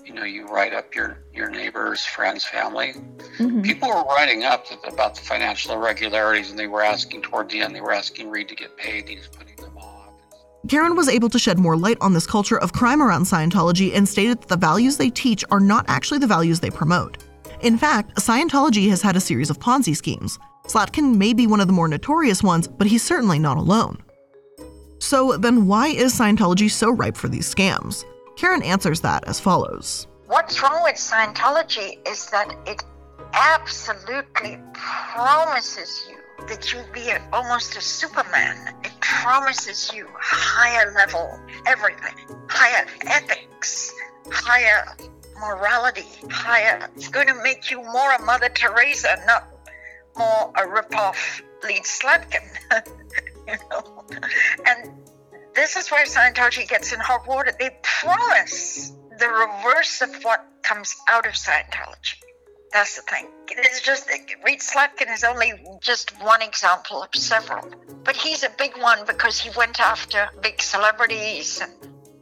you 0.03 0.13
know, 0.13 0.23
you 0.23 0.47
write 0.47 0.73
up 0.73 0.95
your 0.95 1.19
your 1.33 1.49
neighbors, 1.49 2.05
friends, 2.05 2.43
family. 2.43 2.95
Mm-hmm. 3.37 3.61
People 3.61 3.89
were 3.89 4.03
writing 4.05 4.45
up 4.45 4.65
about 4.87 5.15
the 5.15 5.21
financial 5.21 5.73
irregularities, 5.73 6.49
and 6.49 6.57
they 6.57 6.67
were 6.67 6.81
asking 6.81 7.21
toward 7.21 7.49
the 7.49 7.59
end, 7.59 7.75
they 7.75 7.81
were 7.81 7.93
asking 7.93 8.29
Reed 8.29 8.47
to 8.49 8.55
get 8.55 8.75
paid. 8.77 9.07
He 9.07 9.17
was 9.17 9.27
putting 9.27 9.57
them 9.57 9.77
off. 9.77 10.13
Karen 10.67 10.95
was 10.95 11.07
able 11.07 11.29
to 11.29 11.37
shed 11.37 11.59
more 11.59 11.77
light 11.77 11.97
on 12.01 12.13
this 12.13 12.25
culture 12.25 12.57
of 12.57 12.73
crime 12.73 13.01
around 13.01 13.23
Scientology 13.23 13.95
and 13.95 14.09
stated 14.09 14.41
that 14.41 14.47
the 14.47 14.57
values 14.57 14.97
they 14.97 15.09
teach 15.09 15.43
are 15.51 15.59
not 15.59 15.85
actually 15.87 16.19
the 16.19 16.27
values 16.27 16.59
they 16.59 16.71
promote. 16.71 17.17
In 17.61 17.77
fact, 17.77 18.15
Scientology 18.15 18.89
has 18.89 19.01
had 19.01 19.15
a 19.15 19.21
series 19.21 19.49
of 19.49 19.59
Ponzi 19.59 19.95
schemes. 19.95 20.39
Slatkin 20.67 21.15
may 21.15 21.33
be 21.33 21.47
one 21.47 21.61
of 21.61 21.67
the 21.67 21.73
more 21.73 21.87
notorious 21.87 22.43
ones, 22.43 22.67
but 22.67 22.87
he's 22.87 23.03
certainly 23.03 23.39
not 23.39 23.57
alone. 23.57 24.03
So 24.99 25.37
then, 25.37 25.65
why 25.65 25.87
is 25.87 26.13
Scientology 26.13 26.69
so 26.69 26.91
ripe 26.91 27.15
for 27.15 27.29
these 27.29 27.53
scams? 27.53 28.03
Karen 28.35 28.61
answers 28.61 29.01
that 29.01 29.27
as 29.27 29.39
follows 29.39 30.07
What's 30.27 30.61
wrong 30.61 30.83
with 30.83 30.95
Scientology 30.95 32.05
is 32.07 32.29
that 32.31 32.53
it 32.65 32.83
absolutely 33.33 34.59
promises 34.73 36.05
you 36.09 36.17
that 36.47 36.71
you'll 36.71 36.85
be 36.93 37.11
almost 37.31 37.75
a 37.77 37.81
Superman. 37.81 38.75
It 38.83 38.91
promises 38.99 39.91
you 39.93 40.05
higher 40.13 40.93
level 40.93 41.39
everything, 41.65 42.13
higher 42.49 42.85
ethics, 43.05 43.93
higher 44.29 44.85
morality, 45.39 46.05
higher. 46.29 46.89
It's 46.95 47.07
going 47.07 47.27
to 47.27 47.41
make 47.43 47.71
you 47.71 47.81
more 47.83 48.11
a 48.13 48.21
Mother 48.21 48.49
Teresa, 48.49 49.17
not 49.25 49.56
more 50.17 50.51
a 50.55 50.67
ripoff 50.67 51.41
Reed 51.63 51.83
Slatkin. 51.83 52.47
you 53.47 53.55
know, 53.69 54.05
and 54.65 54.91
this 55.55 55.75
is 55.75 55.89
where 55.89 56.05
Scientology 56.05 56.67
gets 56.67 56.93
in 56.93 56.99
hot 56.99 57.27
water. 57.27 57.51
They 57.59 57.77
promise 57.81 58.93
the 59.19 59.27
reverse 59.27 60.01
of 60.01 60.15
what 60.23 60.45
comes 60.63 60.95
out 61.09 61.25
of 61.25 61.33
Scientology. 61.33 62.15
That's 62.71 62.97
the 62.97 63.01
thing. 63.03 63.27
It's 63.49 63.81
just 63.81 64.09
Reed 64.45 64.59
Slatkin 64.59 65.11
is 65.11 65.23
only 65.23 65.53
just 65.81 66.11
one 66.21 66.41
example 66.41 67.01
of 67.01 67.09
several, 67.15 67.65
but 68.03 68.15
he's 68.15 68.43
a 68.43 68.49
big 68.57 68.77
one 68.77 68.99
because 69.07 69.39
he 69.39 69.49
went 69.57 69.79
after 69.79 70.29
big 70.41 70.61
celebrities. 70.61 71.63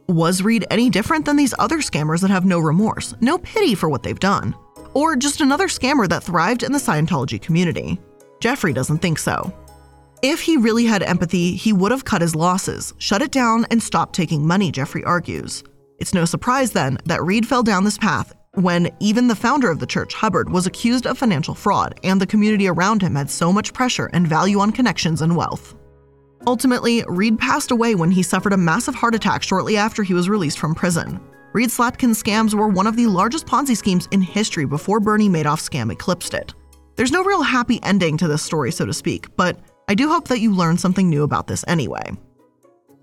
Was 0.08 0.42
Reed 0.42 0.64
any 0.70 0.88
different 0.88 1.24
than 1.24 1.36
these 1.36 1.52
other 1.58 1.78
scammers 1.78 2.20
that 2.20 2.30
have 2.30 2.44
no 2.44 2.60
remorse, 2.60 3.14
no 3.20 3.38
pity 3.38 3.74
for 3.74 3.88
what 3.88 4.04
they've 4.04 4.18
done? 4.18 4.54
Or 4.96 5.14
just 5.14 5.42
another 5.42 5.66
scammer 5.66 6.08
that 6.08 6.22
thrived 6.22 6.62
in 6.62 6.72
the 6.72 6.78
Scientology 6.78 7.38
community? 7.38 8.00
Jeffrey 8.40 8.72
doesn't 8.72 9.00
think 9.00 9.18
so. 9.18 9.52
If 10.22 10.40
he 10.40 10.56
really 10.56 10.86
had 10.86 11.02
empathy, 11.02 11.54
he 11.54 11.74
would 11.74 11.92
have 11.92 12.06
cut 12.06 12.22
his 12.22 12.34
losses, 12.34 12.94
shut 12.96 13.20
it 13.20 13.30
down, 13.30 13.66
and 13.70 13.82
stopped 13.82 14.14
taking 14.14 14.46
money, 14.46 14.72
Jeffrey 14.72 15.04
argues. 15.04 15.62
It's 15.98 16.14
no 16.14 16.24
surprise 16.24 16.70
then 16.70 16.96
that 17.04 17.22
Reed 17.22 17.46
fell 17.46 17.62
down 17.62 17.84
this 17.84 17.98
path 17.98 18.32
when 18.54 18.88
even 18.98 19.28
the 19.28 19.36
founder 19.36 19.70
of 19.70 19.80
the 19.80 19.86
church, 19.86 20.14
Hubbard, 20.14 20.48
was 20.48 20.66
accused 20.66 21.06
of 21.06 21.18
financial 21.18 21.54
fraud, 21.54 22.00
and 22.02 22.18
the 22.18 22.26
community 22.26 22.66
around 22.66 23.02
him 23.02 23.16
had 23.16 23.28
so 23.28 23.52
much 23.52 23.74
pressure 23.74 24.08
and 24.14 24.26
value 24.26 24.60
on 24.60 24.72
connections 24.72 25.20
and 25.20 25.36
wealth. 25.36 25.74
Ultimately, 26.46 27.04
Reed 27.06 27.38
passed 27.38 27.70
away 27.70 27.94
when 27.94 28.10
he 28.10 28.22
suffered 28.22 28.54
a 28.54 28.56
massive 28.56 28.94
heart 28.94 29.14
attack 29.14 29.42
shortly 29.42 29.76
after 29.76 30.02
he 30.02 30.14
was 30.14 30.30
released 30.30 30.58
from 30.58 30.74
prison. 30.74 31.20
Reed 31.52 31.70
Slatkin's 31.70 32.22
scams 32.22 32.54
were 32.54 32.68
one 32.68 32.86
of 32.86 32.96
the 32.96 33.06
largest 33.06 33.46
Ponzi 33.46 33.76
schemes 33.76 34.08
in 34.10 34.20
history 34.20 34.66
before 34.66 35.00
Bernie 35.00 35.28
Madoff's 35.28 35.68
scam 35.68 35.90
eclipsed 35.90 36.34
it. 36.34 36.54
There's 36.96 37.12
no 37.12 37.24
real 37.24 37.42
happy 37.42 37.80
ending 37.82 38.16
to 38.18 38.28
this 38.28 38.42
story, 38.42 38.70
so 38.70 38.84
to 38.84 38.92
speak, 38.92 39.34
but 39.36 39.58
I 39.88 39.94
do 39.94 40.08
hope 40.08 40.28
that 40.28 40.40
you 40.40 40.54
learned 40.54 40.80
something 40.80 41.08
new 41.08 41.22
about 41.22 41.46
this 41.46 41.64
anyway. 41.66 42.12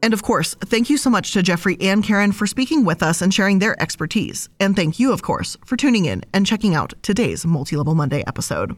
And 0.03 0.13
of 0.13 0.21
course, 0.21 0.53
thank 0.55 0.89
you 0.89 0.97
so 0.97 1.09
much 1.09 1.31
to 1.31 1.41
Jeffrey 1.41 1.77
and 1.79 2.03
Karen 2.03 2.33
for 2.33 2.45
speaking 2.45 2.83
with 2.83 3.01
us 3.01 3.21
and 3.21 3.33
sharing 3.33 3.59
their 3.59 3.81
expertise. 3.81 4.49
And 4.59 4.75
thank 4.75 4.99
you, 4.99 5.13
of 5.13 5.21
course, 5.21 5.57
for 5.65 5.77
tuning 5.77 6.05
in 6.05 6.23
and 6.33 6.45
checking 6.45 6.75
out 6.75 6.93
today's 7.01 7.45
Multi 7.45 7.77
Level 7.77 7.95
Monday 7.95 8.23
episode. 8.27 8.75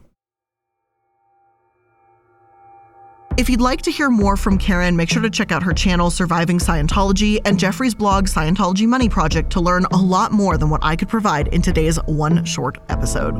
If 3.38 3.50
you'd 3.50 3.60
like 3.60 3.82
to 3.82 3.90
hear 3.90 4.08
more 4.08 4.34
from 4.34 4.56
Karen, 4.56 4.96
make 4.96 5.10
sure 5.10 5.20
to 5.20 5.28
check 5.28 5.52
out 5.52 5.62
her 5.62 5.74
channel, 5.74 6.10
Surviving 6.10 6.58
Scientology, 6.58 7.38
and 7.44 7.58
Jeffrey's 7.58 7.94
blog, 7.94 8.28
Scientology 8.28 8.86
Money 8.86 9.10
Project, 9.10 9.50
to 9.52 9.60
learn 9.60 9.84
a 9.92 9.96
lot 9.96 10.32
more 10.32 10.56
than 10.56 10.70
what 10.70 10.82
I 10.82 10.96
could 10.96 11.10
provide 11.10 11.48
in 11.48 11.60
today's 11.60 11.98
one 12.06 12.46
short 12.46 12.78
episode. 12.88 13.34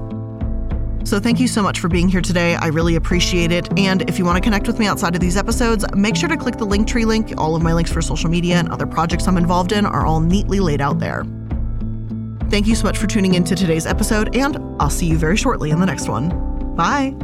So 1.05 1.19
thank 1.19 1.41
you 1.41 1.49
so 1.49 1.63
much 1.63 1.81
for 1.81 1.89
being 1.89 2.09
here 2.09 2.21
today. 2.21 2.57
I 2.57 2.67
really 2.67 2.97
appreciate 2.97 3.53
it. 3.53 3.69
And 3.79 4.09
if 4.09 4.19
you 4.19 4.27
want 4.27 4.37
to 4.37 4.43
connect 4.43 4.67
with 4.67 4.79
me 4.79 4.87
outside 4.87 5.15
of 5.15 5.21
these 5.21 5.37
episodes, 5.37 5.85
make 5.95 6.15
sure 6.15 6.29
to 6.29 6.37
click 6.37 6.57
the 6.57 6.67
Linktree 6.67 7.07
link. 7.07 7.33
All 7.39 7.57
of 7.57 7.63
my 7.63 7.73
links 7.73 7.91
for 7.91 8.03
social 8.03 8.29
media 8.29 8.57
and 8.57 8.69
other 8.69 8.87
projects 8.87 9.27
I'm 9.27 9.39
involved 9.39 9.73
in 9.73 9.87
are 9.87 10.05
all 10.05 10.21
neatly 10.21 10.61
laid 10.61 10.83
out 10.83 10.99
there. 10.99 11.25
Thank 12.51 12.67
you 12.67 12.75
so 12.75 12.85
much 12.85 12.99
for 12.99 13.07
tuning 13.07 13.35
in 13.35 13.45
to 13.45 13.57
today's 13.57 13.87
episode, 13.87 14.37
and 14.37 14.59
I'll 14.79 14.91
see 14.91 15.07
you 15.07 15.17
very 15.17 15.37
shortly 15.39 15.71
in 15.71 15.81
the 15.81 15.87
next 15.87 16.09
one. 16.09 16.75
Bye. 16.77 17.17